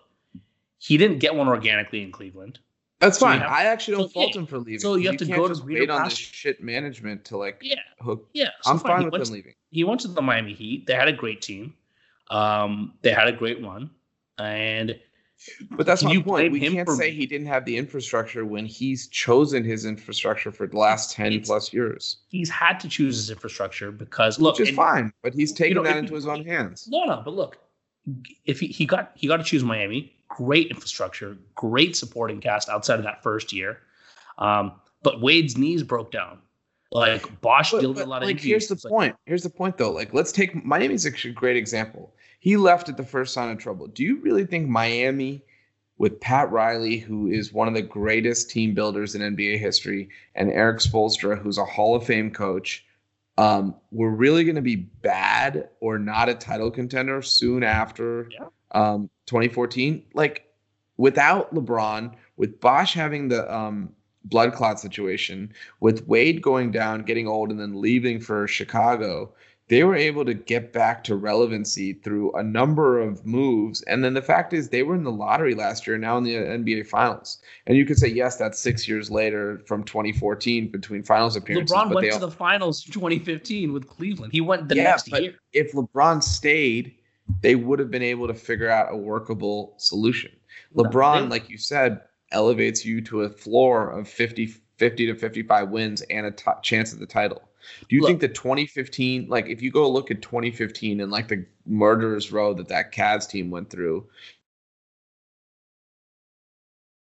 [0.79, 2.61] he didn't get one organically in Cleveland.
[3.01, 3.41] That's So fine.
[3.41, 4.41] have- I actually don't so, fault yeah.
[4.41, 4.81] him for leaving.
[4.81, 8.29] So you have to go to wait on this shit management to like Yeah, hook.
[8.33, 8.49] yeah.
[8.63, 9.55] so I'm fine He with him to- leaving.
[9.71, 10.87] He went to the Miami Heat.
[10.87, 11.75] They had a great team.
[12.31, 13.91] Um, they had a great one,
[14.39, 14.99] and
[15.71, 16.51] But that's my you point.
[16.53, 20.67] We can't for- say he didn't have the infrastructure when he's chosen his infrastructure for
[20.67, 22.19] the last 10 plus years.
[22.27, 25.77] he's had to choose his infrastructure because look, Which is and- fine, but he's taken
[25.77, 26.89] know, that into you- his own hands.
[26.91, 27.59] No, no, but look,
[28.47, 32.99] if he, he got he got to choose Miami, great infrastructure, great supporting cast outside
[32.99, 33.79] of that first year.
[34.39, 34.73] Um,
[35.03, 36.39] but Wade's knees broke down.
[36.91, 38.69] Like Bosh But, dealt with a lot of like, injuries.
[38.69, 39.17] here's the like, point.
[39.27, 39.91] Here's the point, though.
[39.91, 42.15] Like, let's take Miami's actually a great example.
[42.41, 43.89] He left at the first sign of trouble.
[43.89, 45.43] Do you really think Miami
[45.99, 50.51] with Pat Riley, who is one of the greatest team builders in NBA history, and
[50.51, 52.87] Erik Spoelstra, who's a Hall of Fame coach,
[53.37, 58.47] um, we're really going to be bad or not a title contender soon after yeah.
[58.73, 60.05] um, 2014.
[60.15, 60.49] Like
[60.97, 63.93] without LeBron, with Bosh having the um,
[64.25, 69.33] blood clot situation, with Wade going down, getting old, and then leaving for Chicago,
[69.69, 73.83] they were able to get back to relevancy through a number of moves.
[73.83, 76.35] And then the fact is, they were in the lottery last year, now in the
[76.35, 77.39] NBA Finals.
[77.67, 81.77] And you could say, yes, that's six years later from 2014 between Finals appearances.
[81.77, 84.33] LeBron went to the Finals 2015 with Cleveland.
[84.33, 85.35] He went the yeah, next year.
[85.53, 86.95] If LeBron stayed,
[87.41, 90.33] they would have been able to figure out a workable solution.
[90.75, 92.01] LeBron, like you said,
[92.33, 96.93] elevates you to a floor of 50, 50 to 55 wins and a t- chance
[96.93, 97.43] at the title.
[97.89, 101.29] Do you look, think that 2015, like if you go look at 2015 and like
[101.29, 104.07] the murderers row that that Cavs team went through,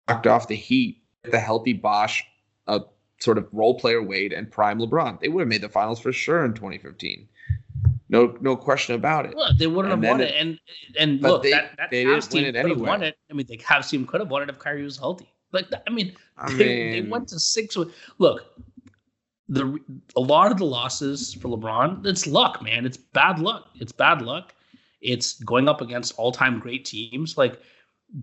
[0.08, 2.24] knocked off the Heat, with the healthy Bosh,
[2.66, 2.80] a
[3.20, 6.12] sort of role player Wade and prime LeBron, they would have made the finals for
[6.12, 7.28] sure in 2015.
[8.14, 9.34] No, no question about it.
[9.34, 10.60] Well, they wouldn't and have won it, and
[10.96, 12.78] and look, they, that, that they Cavs team could anyway.
[12.78, 13.16] have won it.
[13.28, 15.26] I mean, the Cavs team could have won it if Kyrie was healthy.
[15.50, 17.76] Like, I mean, I they, mean, they went to six.
[18.18, 18.46] Look,
[19.48, 19.80] the
[20.14, 22.86] a lot of the losses for LeBron, it's luck, man.
[22.86, 23.70] It's bad luck.
[23.80, 24.54] It's bad luck.
[25.00, 27.36] It's going up against all-time great teams.
[27.36, 27.60] Like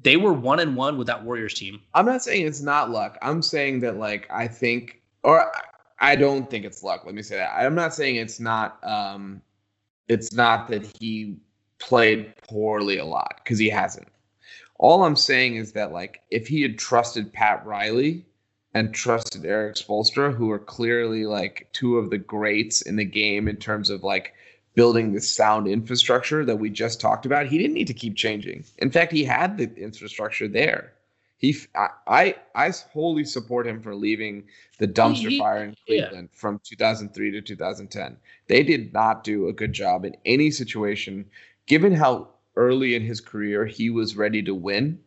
[0.04, 1.82] they were one and one with that Warriors team.
[1.94, 3.18] I'm not saying it's not luck.
[3.22, 5.52] I'm saying that like I think or
[6.00, 7.06] I don't think it's luck.
[7.06, 7.52] Let me say that.
[7.58, 9.42] I'm not saying it's not um
[10.12, 11.38] it's not that he
[11.80, 14.10] played poorly a lot because he hasn't.
[14.78, 18.26] All I'm saying is that like if he had trusted Pat Riley
[18.74, 23.48] and trusted Erik Spoelstra, who are clearly like two of the greats in the game
[23.48, 24.34] in terms of like
[24.76, 27.48] building the sound infrastructure that we just talked about.
[27.48, 28.66] He didn't need to keep changing.
[28.80, 30.92] In fact, he had the infrastructure there.
[31.42, 34.44] He, I, I, I wholly support him for leaving
[34.78, 36.40] the dumpster he, fire in Cleveland yeah.
[36.40, 38.18] from 2003 to 2010.
[38.48, 41.26] They did not do a good job in any situation,
[41.66, 45.00] given how early in his career he was ready to win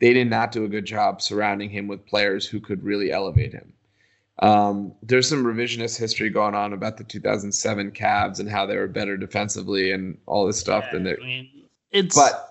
[0.00, 3.52] they did not do a good job surrounding him with players who could really elevate
[3.52, 3.72] him.
[4.40, 8.88] Um, there's some revisionist history going on about the 2007 Cavs and how they were
[8.88, 11.12] better defensively and all this stuff yeah, than they.
[11.12, 11.48] I mean,
[11.92, 12.50] it's but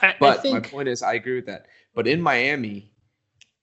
[0.00, 0.54] I, but I think...
[0.54, 1.66] my point is, I agree with that.
[1.96, 2.92] But in Miami,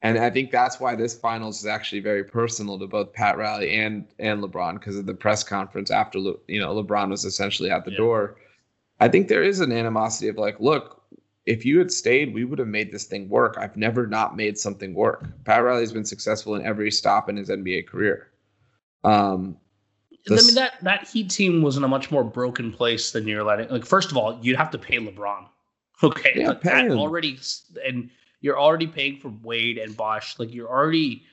[0.01, 3.75] and I think that's why this finals is actually very personal to both Pat Riley
[3.75, 6.17] and and LeBron because of the press conference after
[6.47, 7.97] you know LeBron was essentially at the yeah.
[7.97, 8.35] door.
[8.99, 11.03] I think there is an animosity of like, look,
[11.45, 13.55] if you had stayed, we would have made this thing work.
[13.59, 15.25] I've never not made something work.
[15.45, 18.31] Pat Riley's been successful in every stop in his NBA career.
[19.03, 19.57] Um,
[20.27, 23.43] I mean that that Heat team was in a much more broken place than you're
[23.43, 23.69] letting.
[23.69, 25.49] Like, first of all, you'd have to pay LeBron.
[26.01, 27.39] Okay, yeah, like that already,
[27.85, 28.09] and
[28.43, 30.37] you're already paying for Wade and Bosh.
[30.37, 31.23] Like, you're already.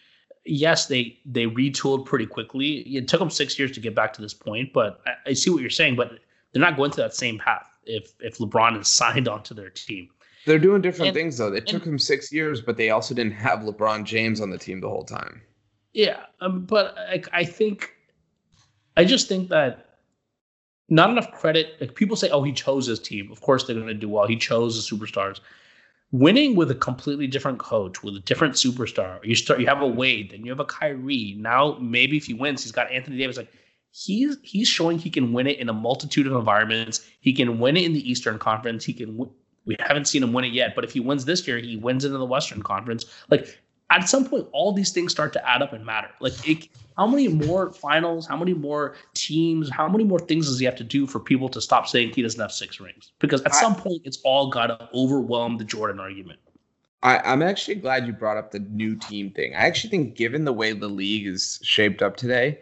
[0.46, 2.78] Yes, they they retooled pretty quickly.
[2.96, 5.50] It took them six years to get back to this point, but I, I see
[5.50, 5.96] what you're saying.
[5.96, 6.12] But
[6.52, 10.08] they're not going to that same path if if LeBron is signed onto their team.
[10.46, 11.52] They're doing different and, things though.
[11.52, 14.80] It took them six years, but they also didn't have LeBron James on the team
[14.80, 15.42] the whole time.
[15.92, 17.92] Yeah, um, but I, I think,
[18.96, 19.98] I just think that
[20.88, 21.76] not enough credit.
[21.80, 23.30] Like people say, oh, he chose his team.
[23.30, 24.26] Of course, they're going to do well.
[24.26, 25.40] He chose the superstars.
[26.12, 29.24] Winning with a completely different coach, with a different superstar.
[29.24, 29.60] You start.
[29.60, 31.36] You have a Wade, then you have a Kyrie.
[31.38, 33.36] Now maybe if he wins, he's got Anthony Davis.
[33.36, 33.52] Like
[33.92, 37.06] he's he's showing he can win it in a multitude of environments.
[37.20, 38.84] He can win it in the Eastern Conference.
[38.84, 39.30] He can.
[39.66, 42.04] We haven't seen him win it yet, but if he wins this year, he wins
[42.04, 43.04] it in the Western Conference.
[43.28, 43.60] Like
[43.90, 46.08] at some point, all these things start to add up and matter.
[46.20, 48.26] Like, it, how many more finals?
[48.26, 49.68] How many more teams?
[49.68, 52.22] How many more things does he have to do for people to stop saying he
[52.22, 53.12] doesn't have six rings?
[53.18, 56.38] Because at I, some point, it's all got to overwhelm the Jordan argument.
[57.02, 59.54] I, am actually glad you brought up the new team thing.
[59.54, 62.60] I actually think, given the way the league is shaped up today,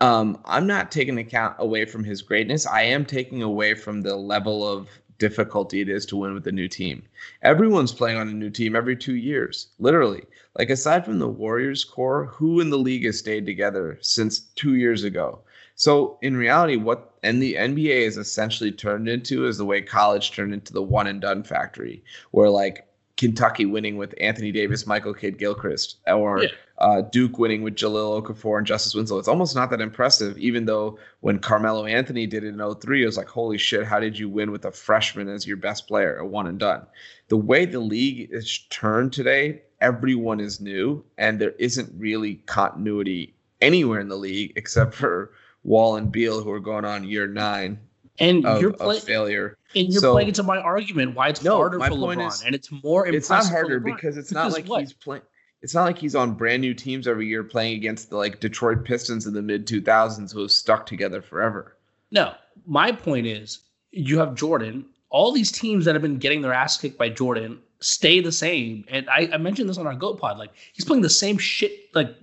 [0.00, 2.66] um, I'm not taking account away from his greatness.
[2.66, 4.88] I am taking away from the level of
[5.24, 7.02] difficulty it is to win with a new team.
[7.40, 10.24] Everyone's playing on a new team every two years, literally.
[10.58, 14.74] Like aside from the Warriors core, who in the league has stayed together since two
[14.74, 15.38] years ago?
[15.76, 20.32] So in reality, what and the NBA is essentially turned into is the way college
[20.32, 25.14] turned into the one and done factory, where like Kentucky winning with Anthony Davis, Michael
[25.14, 26.48] Kidd Gilchrist, or yeah.
[26.78, 29.18] uh, Duke winning with Jahlil Okafor and Justice Winslow.
[29.18, 33.06] It's almost not that impressive, even though when Carmelo Anthony did it in 03, it
[33.06, 36.16] was like, holy shit, how did you win with a freshman as your best player,
[36.16, 36.84] a one and done?
[37.28, 43.34] The way the league is turned today, everyone is new, and there isn't really continuity
[43.60, 45.30] anywhere in the league except for
[45.62, 47.78] Wall and Beal, who are going on year nine
[48.18, 49.56] And of, you're of failure.
[49.76, 52.54] And you're So- playing into my argument why it's No, harder for LeBron is- and
[52.54, 54.80] it's more It's not harder because it's not Because like what?
[54.80, 55.22] he's playing.
[55.62, 58.84] It's not like he's on brand new teams every year playing against the like Detroit
[58.84, 61.76] Pistons in the mid 2000s who have stuck together forever.
[62.10, 62.34] No,
[62.66, 63.60] my point is
[63.90, 64.84] you have Jordan.
[65.10, 68.84] All these teams that have been getting their ass kicked by Jordan stay the same.
[68.88, 70.36] And I, I mentioned this on our Goat Pod.
[70.38, 72.14] Like he's playing the same shit like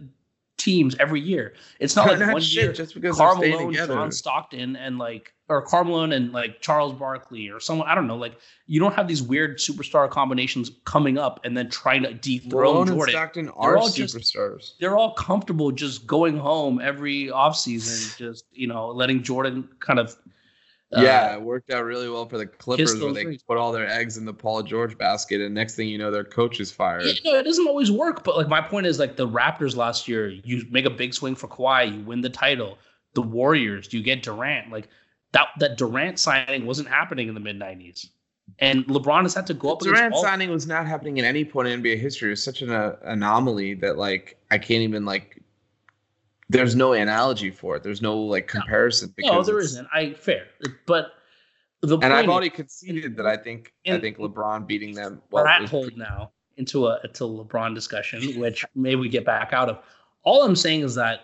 [0.58, 1.54] teams every year.
[1.80, 3.96] It's not They're like not one shit year just because Carmelo, together.
[3.96, 7.88] John Stockton, and like or Carmelo and like Charles Barkley or someone.
[7.88, 8.16] I don't know.
[8.16, 8.38] Like
[8.68, 12.88] you don't have these weird superstar combinations coming up and then trying to dethrone Malone
[12.88, 13.14] and Jordan.
[13.14, 14.72] Stockton are all just- superstars.
[14.80, 20.16] They're all comfortable just going home every offseason, just you know, letting Jordan kind of
[20.94, 23.88] uh, yeah, it worked out really well for the Clippers where they put all their
[23.88, 27.06] eggs in the Paul George basket, and next thing you know, their coach is fired.
[27.06, 28.26] Yeah, no, it doesn't always work.
[28.26, 31.36] But like my point is, like the Raptors last year, you make a big swing
[31.36, 32.78] for Kawhi, you win the title.
[33.14, 34.70] The Warriors, you get Durant.
[34.70, 34.90] Like
[35.34, 38.08] that, that Durant signing wasn't happening in the mid '90s,
[38.60, 40.22] and LeBron has had to go up Durant all.
[40.22, 42.30] signing was not happening at any point in NBA history.
[42.30, 45.42] It was such an uh, anomaly that like I can't even like.
[46.50, 47.84] There's no analogy for it.
[47.84, 49.14] There's no like comparison.
[49.20, 49.88] no, there it's- isn't.
[49.94, 50.48] I fair,
[50.86, 51.14] but
[51.82, 55.22] the And I've already conceded that I think I think LeBron beating them.
[55.32, 59.54] Well, at is- hold now into a into LeBron discussion, which maybe we get back
[59.54, 59.80] out of.
[60.24, 61.22] All I'm saying is that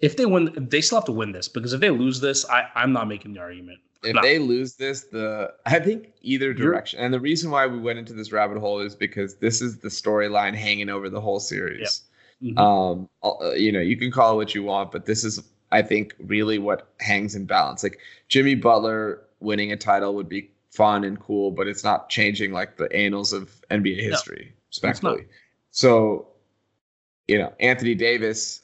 [0.00, 2.68] if they win, they still have to win this because if they lose this, I,
[2.74, 3.78] I'm not making the argument.
[4.04, 4.22] if No.
[4.22, 7.00] they lose this, the I think either You're- direction.
[7.00, 9.88] And the reason why we went into this rabbit hole is because this is the
[9.88, 12.02] storyline hanging over the whole series.
[12.42, 12.56] Mhm.
[12.58, 15.42] Um, uh, you know, you can call it what you want, but this is,
[15.72, 17.82] I think, really what hangs in balance.
[17.82, 22.52] Like Jimmy Butler winning a title would be fun and cool, but it's not changing
[22.52, 25.26] like the annals of NBA history, respectfully.
[25.72, 26.28] So,
[27.26, 28.60] you know, Anthony Davis,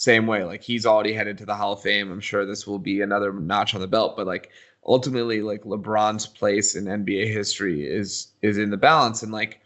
[0.00, 0.44] same way.
[0.44, 2.10] Like he's already headed to the Hall of Fame.
[2.10, 4.50] I'm sure this will be another notch on the belt, but like
[4.86, 9.22] ultimately, like LeBron's place in NBA history is is in the balance.
[9.22, 9.60] And like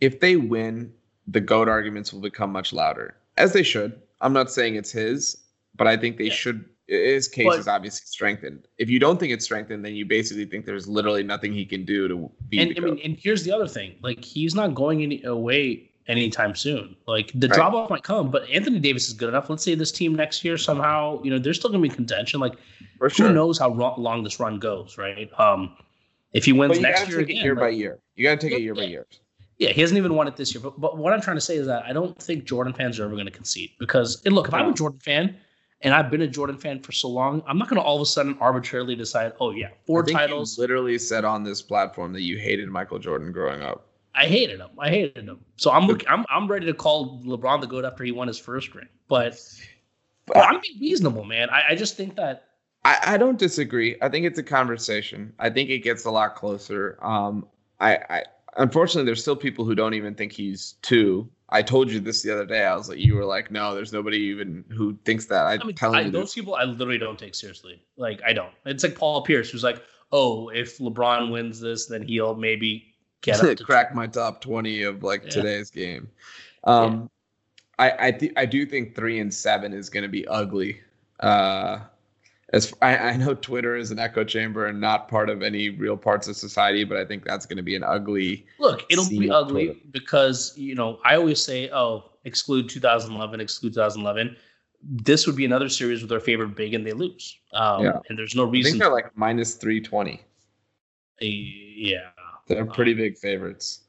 [0.00, 0.92] if they win,
[1.28, 3.14] the GOAT arguments will become much louder.
[3.36, 4.00] As they should.
[4.20, 5.36] I'm not saying it's his,
[5.76, 6.32] but I think they Yeah.
[6.34, 8.66] should his case But- is obviously strengthened.
[8.78, 11.84] If you don't think it's strengthened, then you basically think there's literally nothing he can
[11.84, 15.04] do to be and I mean, and here's the other thing: like he's not going
[15.04, 16.96] any away anytime soon.
[17.06, 17.54] Like the Right.
[17.54, 19.48] drop off might come, but Anthony Davis is good enough.
[19.50, 22.40] Let's say this team next year somehow, you know, they're still going to be contention.
[22.40, 22.54] Like
[22.98, 25.30] For who knows how ro- long this run goes, right?
[25.38, 25.76] Um,
[26.32, 27.98] if he wins next year take again, year like- by year.
[28.16, 29.06] You gotta take it Yeah, year by year.
[29.58, 30.62] Yeah, he hasn't even won it this year.
[30.62, 33.04] But, but what I'm trying to say is that I don't think Jordan fans are
[33.04, 35.36] ever going to concede because, and look, if I'm a Jordan fan
[35.82, 38.02] and I've been a Jordan fan for so long, I'm not going to all of
[38.02, 40.56] a sudden arbitrarily decide, oh yeah, four titles.
[40.56, 43.86] You literally said on this platform that you hated Michael Jordan growing up.
[44.14, 44.70] I hated him.
[44.78, 45.40] I hated him.
[45.56, 46.08] So I'm looking.
[46.08, 48.88] I'm I'm ready to call LeBron the goat after he won his first ring.
[49.08, 49.32] But,
[50.26, 51.50] But but I'm being reasonable, man.
[51.50, 52.48] I, I just think that
[52.84, 53.96] I, I don't disagree.
[54.00, 55.32] I think it's a conversation.
[55.38, 56.98] I think it gets a lot closer.
[57.02, 57.46] Um,
[57.78, 58.22] I, I
[58.56, 61.28] unfortunately there's still people who don't even think he's two.
[61.50, 62.64] I told you this the other day.
[62.64, 65.46] I was like, you were like, no, there's nobody even who thinks that.
[65.46, 66.34] I, I mean, telling I, you those this.
[66.34, 67.82] people I literally don't take seriously.
[67.96, 68.52] Like I don't.
[68.64, 69.82] It's like Paul Pierce, who's like,
[70.12, 72.89] oh, if LeBron wins this, then he'll maybe
[73.22, 75.30] get up to crack my top 20 of like Yeah.
[75.30, 76.08] today's game.
[76.64, 77.10] Um,
[77.78, 80.80] I I, th- I do think three and seven is going to be ugly.
[81.20, 81.80] Uh,
[82.52, 85.96] as I, I know Twitter is an echo chamber and not part of any real
[85.96, 88.44] parts of society, but I think that's going to be an ugly.
[88.58, 89.80] Look, it'll be ugly Twitter.
[89.92, 94.36] because you know I always say, "Oh, exclude 2011, exclude 2011."
[94.82, 97.38] This would be another series with their favorite big, and they lose.
[97.52, 97.98] Um, Yeah.
[98.08, 98.70] And there's no reason.
[98.70, 100.20] I think they're like minus three twenty.
[101.20, 102.10] to, yeah.
[102.50, 103.80] They're pretty big favorites.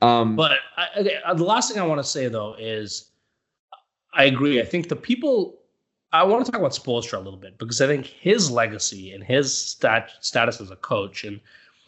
[0.00, 3.10] Um, But I, okay, uh, the last thing I want to say though is,
[4.14, 4.60] I agree.
[4.60, 5.58] I think the people.
[6.14, 9.24] I want to talk about Spoelstra a little bit because I think his legacy and
[9.24, 11.40] his stat, status as a coach and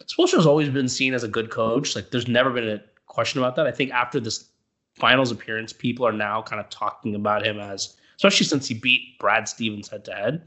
[0.07, 1.95] Spoelstra has always been seen as a good coach.
[1.95, 3.67] Like there's never been a question about that.
[3.67, 4.49] I think after this
[4.95, 9.19] finals appearance, people are now kind of talking about him as, especially since he beat
[9.19, 10.43] Brad Stevens head to head.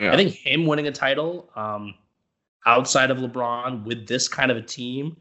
[0.00, 1.94] I think him winning a title um,
[2.66, 5.16] outside of LeBron with this kind of a team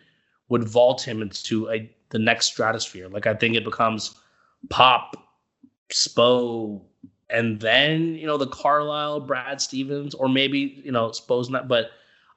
[0.50, 3.10] would vault him into a, the next stratosphere.
[3.10, 4.16] Like I think it becomes
[4.70, 5.16] Pop,
[5.92, 6.82] Spo,
[7.30, 11.68] and then you know the Carlisle, Brad Stevens, or maybe you know Spo's not.
[11.68, 11.92] But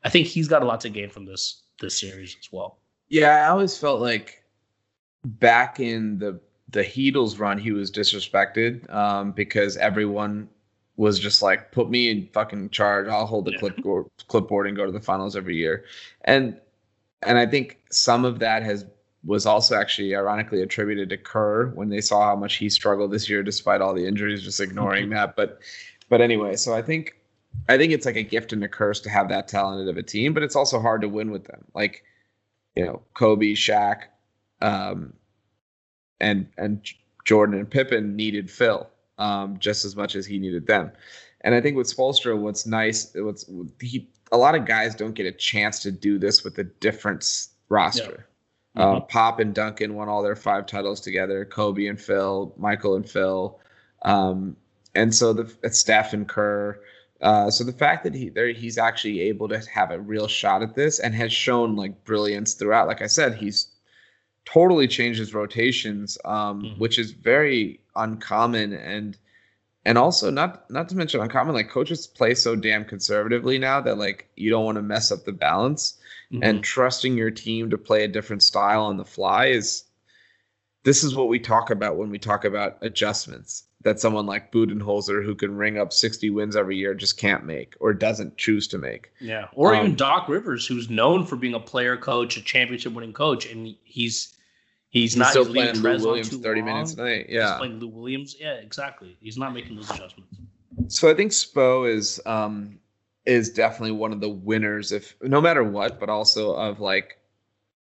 [0.05, 2.79] I think he's got a lot to gain from this this series as well.
[3.09, 4.43] Yeah, I always felt like
[5.25, 6.41] back in the
[6.71, 10.49] the Heatles run, he was disrespected um, because everyone
[10.97, 13.09] was just like, "Put me in fucking charge.
[13.09, 13.59] I'll hold the Yeah.
[13.59, 15.85] clipboard clipboard and go to the finals every year."
[16.23, 16.61] And
[17.23, 18.87] and I think some of that has
[19.25, 23.29] was also actually ironically attributed to Kerr when they saw how much he struggled this
[23.29, 25.35] year despite all the injuries, just ignoring that.
[25.37, 25.61] But
[26.09, 27.17] but anyway, so I think
[27.69, 30.03] I think it's like a gift and a curse to have that talented of a
[30.03, 31.65] team, but it's also hard to win with them.
[31.75, 32.05] Like,
[32.77, 34.03] you know, Kobe, Shaq,
[34.61, 35.15] um,
[36.21, 36.87] and and
[37.25, 38.89] Jordan and Pippen needed Phil
[39.19, 40.93] um, just as much as he needed them.
[41.43, 43.45] And I think with Spoelstra, what's nice, what's
[43.81, 47.49] he, a lot of guys don't get a chance to do this with a different
[47.69, 48.27] roster.
[48.77, 49.07] Uh, mm-hmm.
[49.09, 51.45] Pop and Duncan won all their five titles together.
[51.45, 53.61] Kobe and Phil, Michael and Phil,
[54.03, 54.57] um,
[54.95, 56.81] and so the Steph and Kerr.
[57.21, 60.63] Uh, so the fact that he there he's actually able to have a real shot
[60.63, 62.89] at this and has shown like brilliance throughout.
[62.89, 63.69] Like I said, he's
[64.45, 66.81] totally changed his rotations, um, mm-hmm.
[66.81, 69.17] which is very uncommon and
[69.85, 73.99] and also not not to mention uncommon like coaches play so damn conservatively now that
[73.99, 75.99] like you don't want to mess up the balance
[76.33, 76.43] mm-hmm.
[76.43, 79.85] and trusting your team to play a different style on the fly is
[80.85, 85.25] this is what we talk about when we talk about adjustments that someone like Budenholzer
[85.25, 88.79] who can ring up 60 wins every year just can't make or doesn't choose to
[88.79, 89.13] make.
[89.21, 89.49] Yeah.
[89.53, 93.13] Or um, even Doc Rivers who's known for being a player coach, a championship winning
[93.13, 94.35] coach and he's
[94.95, 96.67] He's, he's not still playing Lou Williams 30 long.
[96.67, 97.27] minutes a night.
[97.29, 97.49] Yeah.
[97.49, 98.37] He's playing Lou Williams.
[98.39, 99.17] Yeah, exactly.
[99.21, 100.39] He's not making those adjustments.
[100.87, 102.79] So I think Spo is um
[103.27, 107.19] is definitely one of the winners if no matter what, but also of like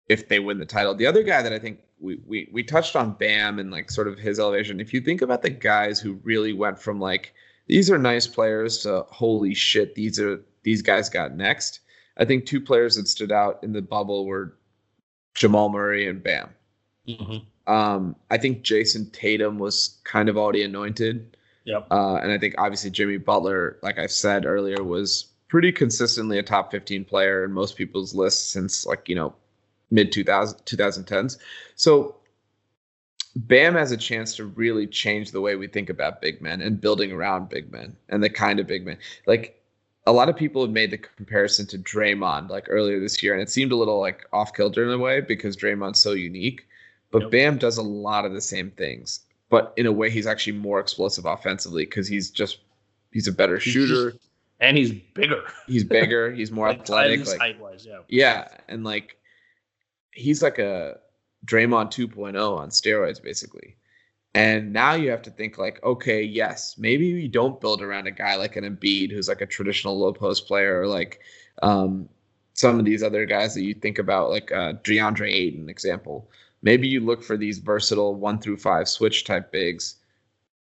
[0.10, 0.95] if they win the title.
[0.95, 4.08] The other guy that I think we we we touched on Bam and like sort
[4.08, 4.80] of his elevation.
[4.80, 7.36] If you think about the guys who really went from like
[7.68, 11.82] these are nice players to holy shit, these are these guys got next.
[12.18, 14.58] I think two players that stood out in the bubble were
[15.36, 16.49] Jamal Murray and Bam.
[17.08, 17.72] Mm-hmm.
[17.72, 21.38] Um, I think Jayson Tatum was kind of already anointed.
[21.66, 21.88] Yep.
[21.89, 26.43] Uh, and I think obviously Jimmy Butler, like I said earlier, was pretty consistently a
[26.43, 29.34] top 15 player in most people's lists since like, you know,
[29.89, 31.38] mid 2000, 2010s.
[31.76, 32.16] So
[33.36, 36.80] Bam has a chance to really change the way we think about big men and
[36.80, 38.97] building around big men and the kind of big men.
[39.26, 39.62] Like
[40.08, 43.41] a lot of people have made the comparison to Draymond like earlier this year, and
[43.41, 46.66] it seemed a little like off kilter in a way because Draymond's so unique.
[47.12, 47.32] But.
[47.32, 50.80] Bam does a lot of the same things, but in a way he's actually more
[50.80, 52.60] explosive offensively because he's just
[53.12, 54.18] he's a better shooter.
[54.60, 55.43] And he's bigger.
[55.68, 56.34] He's bigger.
[56.34, 57.28] He's more like, athletic.
[57.28, 57.99] Like, height-wise, yeah.
[58.08, 59.18] Yeah, and like
[60.12, 60.97] he's like a
[61.45, 63.76] Draymond 2.0 on steroids, basically.
[64.34, 68.12] And now you have to think like, okay, yes, maybe we don't build around a
[68.12, 71.22] guy like an Embiid who's like a traditional low post player, or like
[71.64, 72.10] um,
[72.53, 76.30] some of these other guys that you think about, like uh, DeAndre Ayton, example
[76.66, 79.95] maybe you look for these versatile one through five switch type bigs.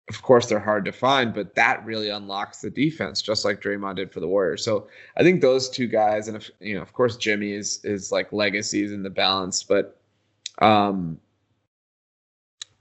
[0.08, 3.96] Of course, they're hard to find, but that really unlocks the defense, just like Draymond
[3.96, 4.64] did for the Warriors.
[4.64, 4.88] So
[5.18, 8.32] I think those two guys, and if you know, of course, Jimmy is is like
[8.32, 10.00] legacies in the balance, but
[10.60, 11.18] um,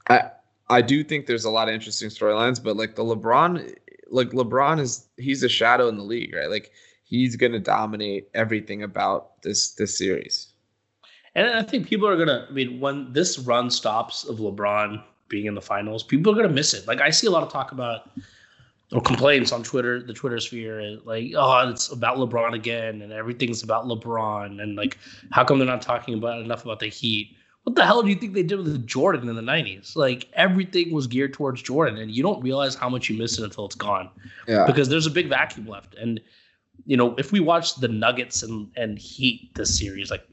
[0.09, 0.31] I
[0.69, 3.75] I do think there's a lot of interesting storylines, but like the LeBron,
[4.09, 6.49] like LeBron is he's a shadow in the league, right?
[6.49, 6.71] Like
[7.03, 10.53] he's gonna dominate everything about this this series.
[11.37, 12.47] And I think people are gonna.
[12.49, 16.53] I mean, when this run stops of LeBron being in the finals, people are gonna
[16.53, 16.87] miss it.
[16.87, 18.09] Like I see a lot of talk about
[18.91, 23.61] or complaints on Twitter, the Twitter sphere, like, oh, it's about LeBron again, and everything's
[23.61, 24.97] about LeBron, and like,
[25.31, 27.35] how come they're not talking about enough about the Heat?
[27.63, 29.95] What the hell do you think they did with Jordan in the '90s?
[29.95, 33.43] Like everything was geared towards Jordan, and you don't realize how much you miss it
[33.43, 34.09] until it's gone.
[34.47, 34.65] Yeah.
[34.65, 36.19] Because there's a big vacuum left, and
[36.87, 40.25] you know, if we watch the Nuggets and and Heat this series, like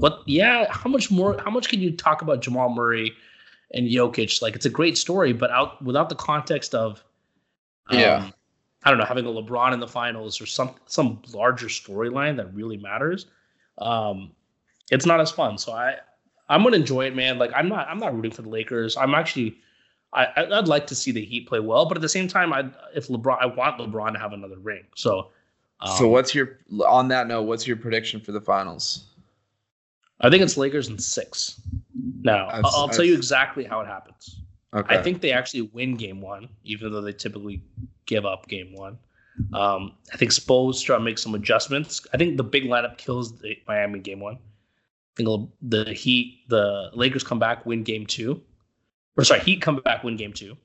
[0.00, 0.22] what?
[0.26, 1.40] Yeah, how much more?
[1.44, 3.12] How much can you talk about Jamal Murray
[3.72, 4.42] and Jokic?
[4.42, 7.04] Like, it's a great story, but out without the context of,
[7.88, 8.30] um, yeah,
[8.82, 12.52] I don't know, having a LeBron in the finals or some some larger storyline that
[12.54, 13.26] really matters.
[13.78, 14.32] Um,
[14.90, 15.58] it's not as fun.
[15.58, 15.96] So I
[16.48, 17.38] I'm gonna enjoy it, man.
[17.38, 18.96] Like I'm not I'm not rooting for the Lakers.
[18.96, 19.58] I'm actually
[20.12, 22.70] I I'd like to see the Heat play well, but at the same time, I
[22.94, 24.84] if LeBron I want LeBron to have another ring.
[24.94, 25.30] So.
[25.82, 27.44] Um, so what's your on that note?
[27.44, 29.06] What's your prediction for the finals?
[30.20, 31.60] I think it's Lakers in six.
[32.22, 34.40] Now, I've, I'll, I've, tell you exactly how it happens.
[34.74, 34.96] Okay.
[34.96, 37.62] I think they actually win game one, even though they typically
[38.06, 38.98] give up game one.
[39.52, 42.06] Um, I think Spoelstra makes some adjustments.
[42.12, 44.34] I think the big lineup kills the Miami game one.
[44.34, 48.42] I think the Heat, the Lakers come back, win game two.
[49.16, 50.56] Or sorry, Heat come back, win game two.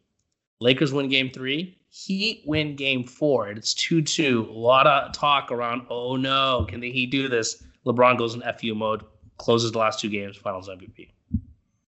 [0.60, 1.78] Lakers win game three.
[1.90, 3.50] Heat win game four.
[3.50, 4.48] It's 2 2.
[4.50, 7.64] A lot of talk around, oh no, can the Heat do this?
[7.86, 9.04] LeBron goes in FU mode,
[9.38, 11.10] closes the last two games, finals MVP.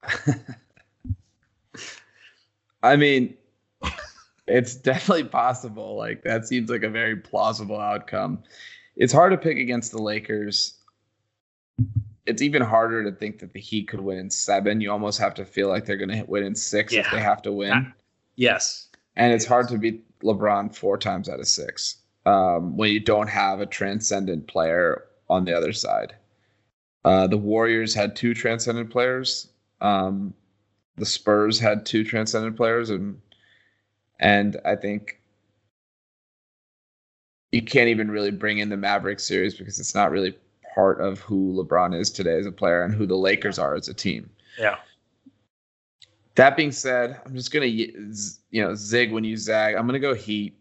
[2.83, 3.37] I mean,
[4.47, 5.97] it's definitely possible.
[5.97, 8.43] Like that seems like a very plausible outcome.
[8.97, 10.79] It's hard to pick against the Lakers.
[12.25, 14.81] It's even harder to think that the Heat could win in seven.
[14.81, 17.01] You almost have to feel like they're going to win in six yeah.
[17.01, 17.93] if they have to win.
[18.37, 18.89] yes.
[19.17, 21.97] And it's hard to beat LeBron four times out of six.
[22.27, 26.15] um, when you don't have a transcendent player on the other side.
[27.07, 29.51] Uh, the Warriors had two transcendent players.
[29.81, 30.35] Um,
[30.97, 33.21] the Spurs had two transcendent players, and
[34.19, 35.21] and I think
[37.53, 40.37] you can't even really bring in the Maverick series because it's not really
[40.75, 43.87] part of who LeBron is today as a player and who the Lakers are as
[43.87, 44.29] a team.
[44.59, 44.79] Yeah.
[46.35, 49.77] That being said, I'm just gonna you know zig when you zag.
[49.77, 50.59] I'm gonna go Heat,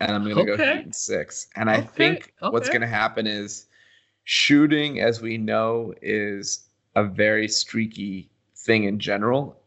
[0.00, 0.56] and I'm gonna okay.
[0.56, 1.46] go Heat in six.
[1.54, 1.88] And I okay.
[1.94, 2.50] think okay.
[2.50, 3.67] what's gonna happen is
[4.30, 9.58] shooting, as we know, is a very streaky thing in general.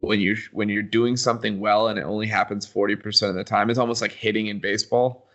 [0.00, 3.70] When you're when you're doing something well and it only happens 40% of the time,
[3.70, 5.26] it's almost like hitting in baseball.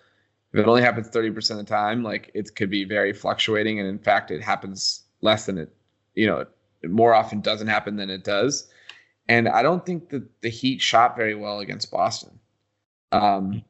[0.54, 3.80] If it only happens 30% of the time, like it could be very fluctuating.
[3.80, 5.76] And in fact, it happens less than it,
[6.14, 6.46] you know,
[6.84, 8.68] more often doesn't happen than it does.
[9.28, 12.40] And I don't think that the Heat shot very well against Boston.
[13.12, 13.64] Um,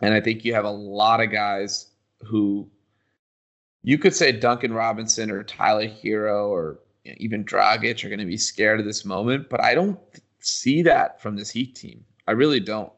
[0.00, 1.90] and I think you have a lot of guys
[2.20, 2.70] who
[3.84, 8.38] you could say Duncan Robinson or Tyler Herro or even Dragic are going to be
[8.38, 9.98] scared of this moment, but I don't
[10.40, 12.02] see that from this Heat team.
[12.26, 12.90] I really don't.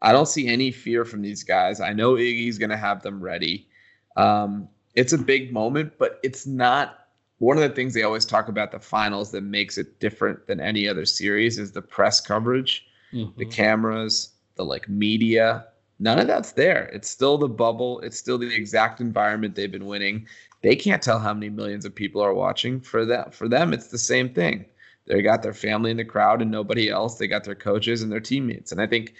[0.00, 1.80] I don't see any fear from these guys.
[1.80, 3.68] I know Iggy's going to have them ready.
[4.16, 8.48] Um, it's a big moment, but it's not one of the things they always talk
[8.48, 12.86] about the finals that makes it different than any other series is the press coverage,
[13.12, 13.36] mm-hmm.
[13.38, 15.66] the cameras, the like media.
[16.00, 16.86] None of that's there.
[16.94, 18.00] It's still the bubble.
[18.00, 20.26] It's still the exact environment they've been winning.
[20.62, 22.80] They can't tell how many millions of people are watching.
[22.80, 24.64] For that, for them, it's the same thing.
[25.06, 27.18] They got their family in the crowd and nobody else.
[27.18, 28.72] They got their coaches and their teammates.
[28.72, 29.14] And I think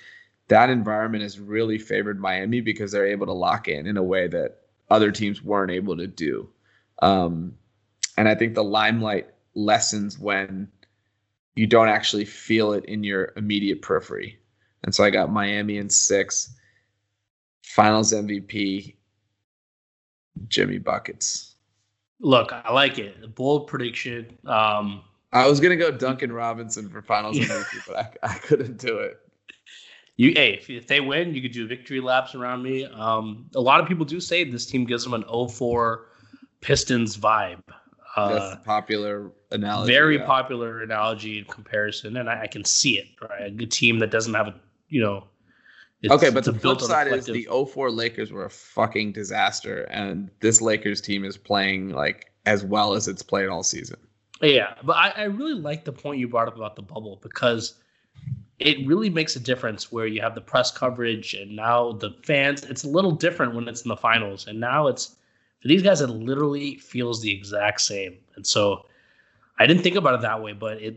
[0.48, 4.26] that environment has really favored Miami because they're able to lock in in a way
[4.28, 6.48] that other teams weren't able to do.
[7.02, 7.56] Um,
[8.16, 10.68] and I think the limelight lessens when
[11.56, 14.38] you don't actually feel it in your immediate periphery.
[14.82, 16.54] And so I got Miami in six,
[17.74, 18.94] finals MVP,
[20.48, 21.56] Jimmy Buckets.
[22.20, 23.34] Look, I like it.
[23.34, 24.38] Bold prediction.
[24.46, 25.02] Um,
[25.32, 29.18] I was gonna go Duncan Robinson for finals MVP, but I, I couldn't do it.
[30.16, 32.84] You, hey, if, if, they win, you could do victory laps around me.
[32.84, 36.02] Um, a lot of people do say this team gives them an 0-4
[36.60, 37.62] Pistons vibe.
[38.16, 39.90] Uh, That's popular analogy.
[39.90, 40.26] Very yeah.
[40.26, 43.06] popular analogy in comparison, and I, I, can see it.
[43.22, 44.54] Right, a good team that doesn't have a
[44.88, 45.24] you know.
[46.08, 50.60] Okay, but the flip side is the 04 Lakers were a fucking disaster, and this
[50.60, 53.98] Lakers team is playing like as well as it's played all season.
[54.40, 57.74] Yeah, but I, I really like the point you brought up about the bubble because
[58.58, 62.64] it really makes a difference where you have the press coverage and now the fans.
[62.64, 65.16] It's a little different when it's in the finals, and now it's
[65.60, 68.16] for these guys, it literally feels the exact same.
[68.34, 68.86] And so
[69.58, 70.96] I didn't think about it that way, but it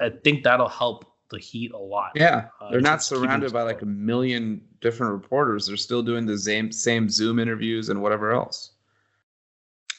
[0.00, 2.12] I think that'll help the Heat a lot.
[2.14, 5.66] Yeah, uh, they're not surrounded by like a million different reporters.
[5.66, 8.72] They're still doing the same same Zoom interviews and whatever else.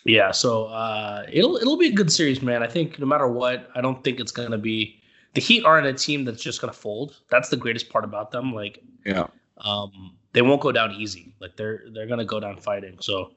[0.05, 2.63] Yeah, so uh, it'll it'll be a good series, man.
[2.63, 5.01] I think no matter what, I don't think it's gonna be
[5.33, 7.19] the Heat aren't a team that's just gonna fold.
[7.29, 8.53] That's the greatest part about them.
[8.53, 9.27] Like, yeah,
[9.57, 11.33] um, they won't go down easy.
[11.39, 12.97] Like they're they're gonna go down fighting.
[13.01, 13.33] So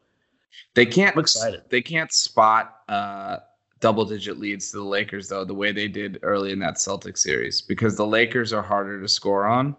[0.74, 1.16] they can't.
[1.16, 1.62] I'm excited.
[1.68, 3.38] They can't spot uh,
[3.82, 7.18] double digit leads to the Lakers though, the way they did early in that Celtic
[7.18, 9.76] series, because the Lakers are harder to score on,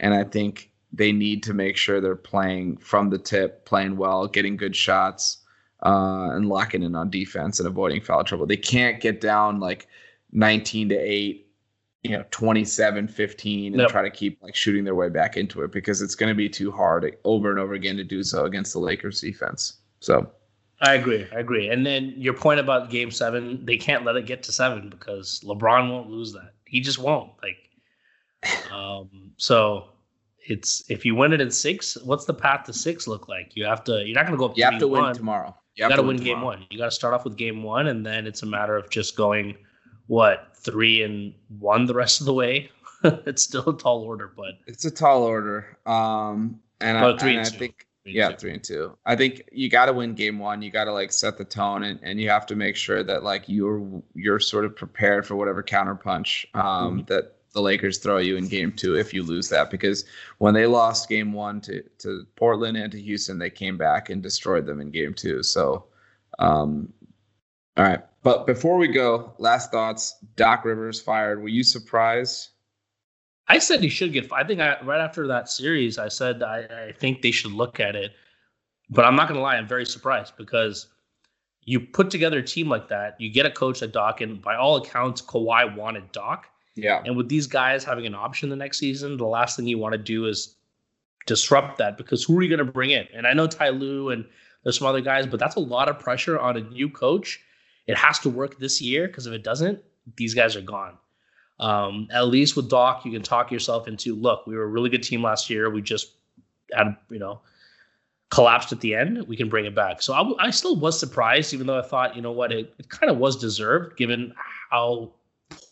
[0.00, 4.26] and I think they need to make sure they're playing from the tip, playing well,
[4.26, 5.38] getting good shots,
[5.84, 8.46] uh, and locking in on defense and avoiding foul trouble.
[8.46, 9.86] They can't get down like
[10.32, 11.44] 19 to 8
[12.02, 15.72] you know 27 15 and try to keep like shooting their way back into it
[15.72, 18.72] because it's going to be too hard over and over again to do so against
[18.72, 19.80] the Lakers defense.
[20.00, 20.30] So
[20.80, 21.26] I agree.
[21.32, 21.68] I agree.
[21.68, 25.40] And then your point about game 7, they can't let it get to 7 because
[25.44, 26.52] LeBron won't lose that.
[26.66, 27.32] He just won't.
[27.42, 27.56] Like
[28.72, 29.88] um so
[30.48, 33.56] it's if you win it in 6, what's the path to 6 look like?
[33.56, 35.14] You have to you're not going to go up You have to win one.
[35.14, 35.56] tomorrow.
[35.74, 36.66] You, you got to win, win game 1.
[36.70, 39.16] You got to start off with game 1 and then it's a matter of just
[39.16, 39.56] going
[40.08, 42.70] what three and one the rest of the way.
[43.04, 45.78] it's still a tall order, but it's a tall order.
[45.86, 48.36] Um, and, I, and, and I think three yeah, two.
[48.36, 48.96] three and two.
[49.04, 50.62] I think you got to win game one.
[50.62, 53.24] You got to like set the tone, and, and you have to make sure that
[53.24, 53.84] like you're
[54.14, 57.06] you're sort of prepared for whatever counterpunch um, mm-hmm.
[57.06, 59.70] that the Lakers throw you in game two if you lose that.
[59.70, 60.04] Because
[60.38, 64.22] when they lost game one to to Portland and to Houston, they came back and
[64.22, 65.42] destroyed them in game two.
[65.42, 65.86] So,
[66.38, 66.92] um,
[67.76, 68.04] all right.
[68.22, 70.16] But before we go, last thoughts.
[70.36, 71.40] Doc Rivers fired.
[71.40, 72.50] Were you surprised?
[73.48, 74.32] I said he should get.
[74.32, 77.80] I think I, right after that series, I said I, I think they should look
[77.80, 78.12] at it.
[78.90, 80.86] But I'm not going to lie, I'm very surprised because
[81.62, 84.54] you put together a team like that, you get a coach like Doc, and by
[84.54, 86.46] all accounts, Kawhi wanted Doc.
[86.76, 87.02] Yeah.
[87.04, 89.92] And with these guys having an option the next season, the last thing you want
[89.92, 90.54] to do is
[91.26, 93.06] disrupt that because who are you going to bring in?
[93.12, 94.24] And I know Ty Lue and
[94.62, 97.40] there's some other guys, but that's a lot of pressure on a new coach.
[97.86, 99.80] It has to work this year because if it doesn't,
[100.16, 100.96] these guys are gone.
[101.58, 104.90] Um, at least with Doc, you can talk yourself into look, we were a really
[104.90, 105.70] good team last year.
[105.70, 106.12] We just
[106.72, 107.40] had, you know,
[108.30, 109.26] collapsed at the end.
[109.26, 110.02] We can bring it back.
[110.02, 112.88] So I, I still was surprised, even though I thought, you know what, it, it
[112.90, 114.34] kind of was deserved given
[114.70, 115.12] how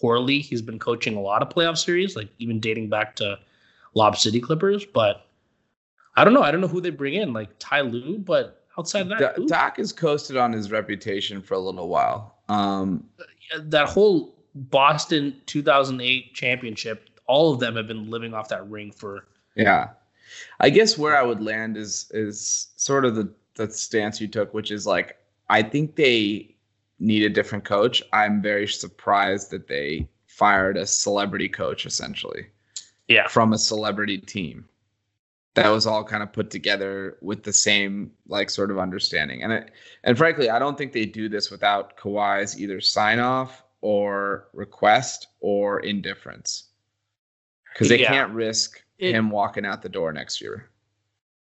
[0.01, 3.39] poorly he's been coaching a lot of playoff series, like even dating back to
[3.95, 4.85] Lob City Clippers.
[4.85, 5.27] But
[6.17, 6.43] I don't know.
[6.43, 9.93] I don't know who they bring in, like Ty Lue, but outside that, Doc has
[9.93, 12.37] coasted on his reputation for a little while.
[12.49, 13.05] Um,
[13.59, 19.27] that whole Boston 2008 championship, all of them have been living off that ring for.
[19.57, 19.91] Yeah,
[20.61, 24.55] I guess where I would land is is sort of the the stance you took,
[24.55, 25.17] which is like
[25.49, 26.55] I think they
[26.99, 28.03] need a different coach.
[28.13, 32.47] I'm very surprised that they fired a celebrity coach essentially.
[33.09, 34.67] Yeah, from a celebrity team
[35.55, 39.43] that was all kind of put together with the same like sort of understanding.
[39.43, 39.71] And it,
[40.03, 45.27] and frankly, I don't think they do this without Kawhi's either sign off or request
[45.41, 46.65] or indifference.
[47.73, 48.09] Because they yeah.
[48.09, 50.71] can't risk it, him walking out the door next year.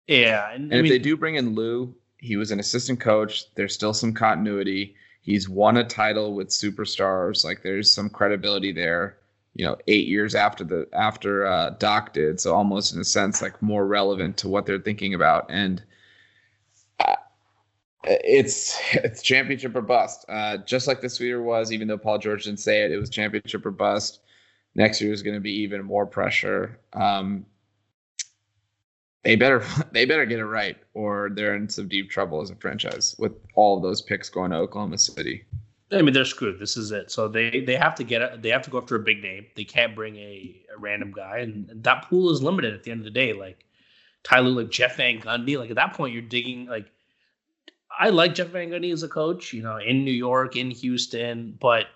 [0.09, 0.51] Yeah.
[0.53, 3.45] And, and if mean, they do bring in Lou, he was an assistant coach.
[3.55, 4.97] There's still some continuity.
[5.23, 7.45] He's won a title with superstars.
[7.45, 9.19] Like there's some credibility there
[9.55, 13.41] you know eight years after the after uh, Doc did, so almost in a sense
[13.41, 15.83] like more relevant to what they're thinking about, and
[18.07, 20.25] it's it's championship or bust.
[20.29, 23.11] Uh, just like the sweeter was, even though Paul George didn't say it, it was
[23.11, 24.21] championship or bust.
[24.75, 26.81] Next year is going to be even more pressure.
[26.93, 27.47] Um,
[29.23, 32.57] they better they better get it right, or they're in some deep trouble as a
[32.57, 35.45] franchise with all of those picks going to Oklahoma City.
[35.93, 36.59] I mean, they're screwed.
[36.59, 37.11] This is it.
[37.11, 39.47] So they they have to get a, they have to go after a big name.
[39.55, 42.91] They can't bring a, a random guy, and, and that pool is limited at the
[42.91, 43.33] end of the day.
[43.33, 43.65] Like
[44.25, 45.59] Tyler, like Jeff Van Gundy.
[45.59, 46.67] Like at that point, you're digging.
[46.67, 46.91] Like
[47.99, 49.53] I like Jeff Van Gundy as a coach.
[49.53, 51.87] You know, in New York, in Houston, but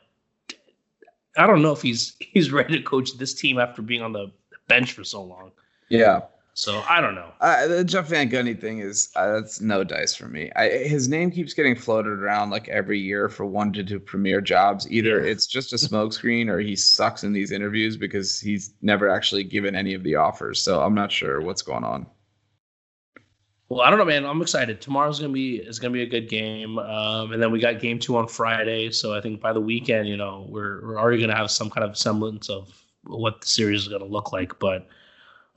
[1.36, 4.30] I don't know if he's he's ready to coach this team after being on the
[4.66, 5.52] bench for so long.
[5.88, 6.22] Yeah.
[6.54, 7.30] So I don't know.
[7.40, 10.50] Uh, the Jeff Van Gundy thing is uh, that's no dice for me.
[10.56, 14.40] I, his name keeps getting floated around like every year for one to two premier
[14.40, 14.90] jobs.
[14.90, 15.30] Either yeah.
[15.30, 19.76] it's just a smokescreen or he sucks in these interviews because he's never actually given
[19.76, 20.60] any of the offers.
[20.60, 22.08] So I'm not sure what's going on.
[23.68, 24.24] Well, I don't know, man.
[24.24, 24.80] I'm excited.
[24.80, 27.98] Tomorrow's gonna be is gonna be a good game, um, and then we got game
[27.98, 28.90] two on Friday.
[28.90, 31.84] So I think by the weekend, you know, we're we're already gonna have some kind
[31.84, 32.72] of semblance of
[33.04, 34.58] what the series is gonna look like.
[34.58, 34.88] But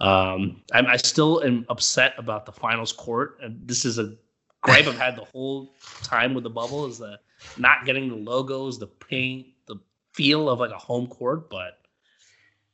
[0.02, 4.14] um, I'm, I still am upset about the finals court, and this is a
[4.62, 5.74] gripe I've had the whole
[6.04, 7.18] time with the bubble is the
[7.58, 9.78] not getting the logos, the paint, the
[10.12, 11.80] feel of like a home court, but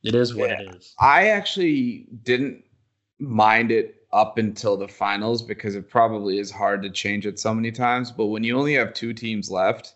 [0.04, 0.62] it is what yeah.
[0.62, 0.96] it is.
[1.00, 2.64] I actually didn't
[3.20, 7.54] mind it up until the finals because it probably is hard to change it so
[7.54, 8.12] many times.
[8.12, 9.96] But when you only have two teams left,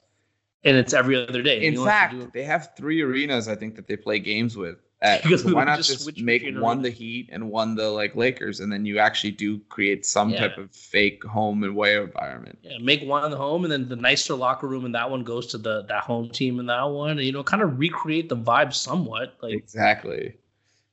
[0.64, 1.66] and it's every other day.
[1.66, 4.78] In fact, they have three arenas I think that they play games with.
[5.02, 8.60] At, so why not just, just make one the Heat and one the like Lakers,
[8.60, 10.42] and then you actually do create some yeah.
[10.42, 12.60] type of fake home and away environment.
[12.62, 15.48] Yeah, make one the home, and then the nicer locker room and that one goes
[15.48, 17.12] to the that home team and that one.
[17.12, 19.36] And, you know, kind of recreate the vibe somewhat.
[19.42, 20.36] Like exactly.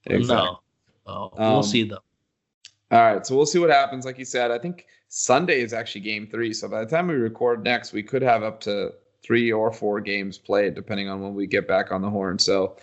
[0.06, 0.46] Exactly.
[0.46, 0.60] No,
[1.06, 1.98] oh, we'll um, see though.
[2.90, 4.06] All right, so we'll see what happens.
[4.06, 6.52] Like you said, I think Sunday is actually game three.
[6.52, 8.92] So by the time we record next, we could have up to
[9.22, 12.38] three or four games played, depending on when we get back on the horn.
[12.38, 12.76] So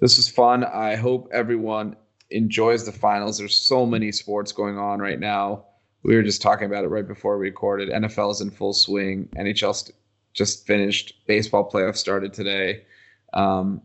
[0.00, 0.64] this was fun.
[0.64, 1.96] I hope everyone
[2.30, 3.38] enjoys the finals.
[3.38, 5.64] There's so many sports going on right now.
[6.02, 7.88] We were just talking about it right before we recorded.
[7.88, 9.28] NFL is in full swing.
[9.36, 9.90] NHL
[10.34, 11.14] just finished.
[11.26, 12.84] Baseball playoffs started today.
[13.32, 13.80] Um,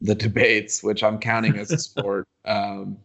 [0.00, 2.26] the debates, which I'm counting as a sport.
[2.44, 2.98] Um,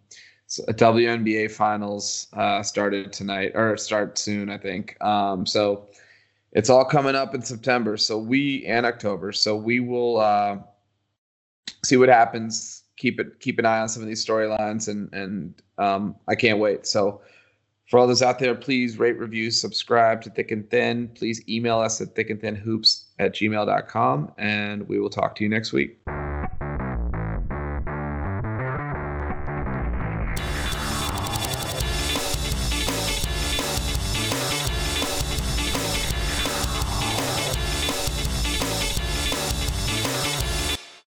[0.48, 5.00] so WNBA finals uh, started tonight or start soon, I think.
[5.04, 5.88] Um, so
[6.54, 7.98] it's all coming up in September.
[7.98, 9.34] So we and October.
[9.34, 10.58] So we will uh,
[11.84, 12.84] see what happens.
[12.96, 16.58] Keep it keep an eye on some of these storylines, and and um, I can't
[16.58, 16.88] wait.
[16.88, 17.22] So
[17.90, 21.10] for all those out there, please rate, review, subscribe to Thick and Thin.
[21.10, 26.00] Please email us at thickandthinhoops at gmail.com, and we will talk to you next week.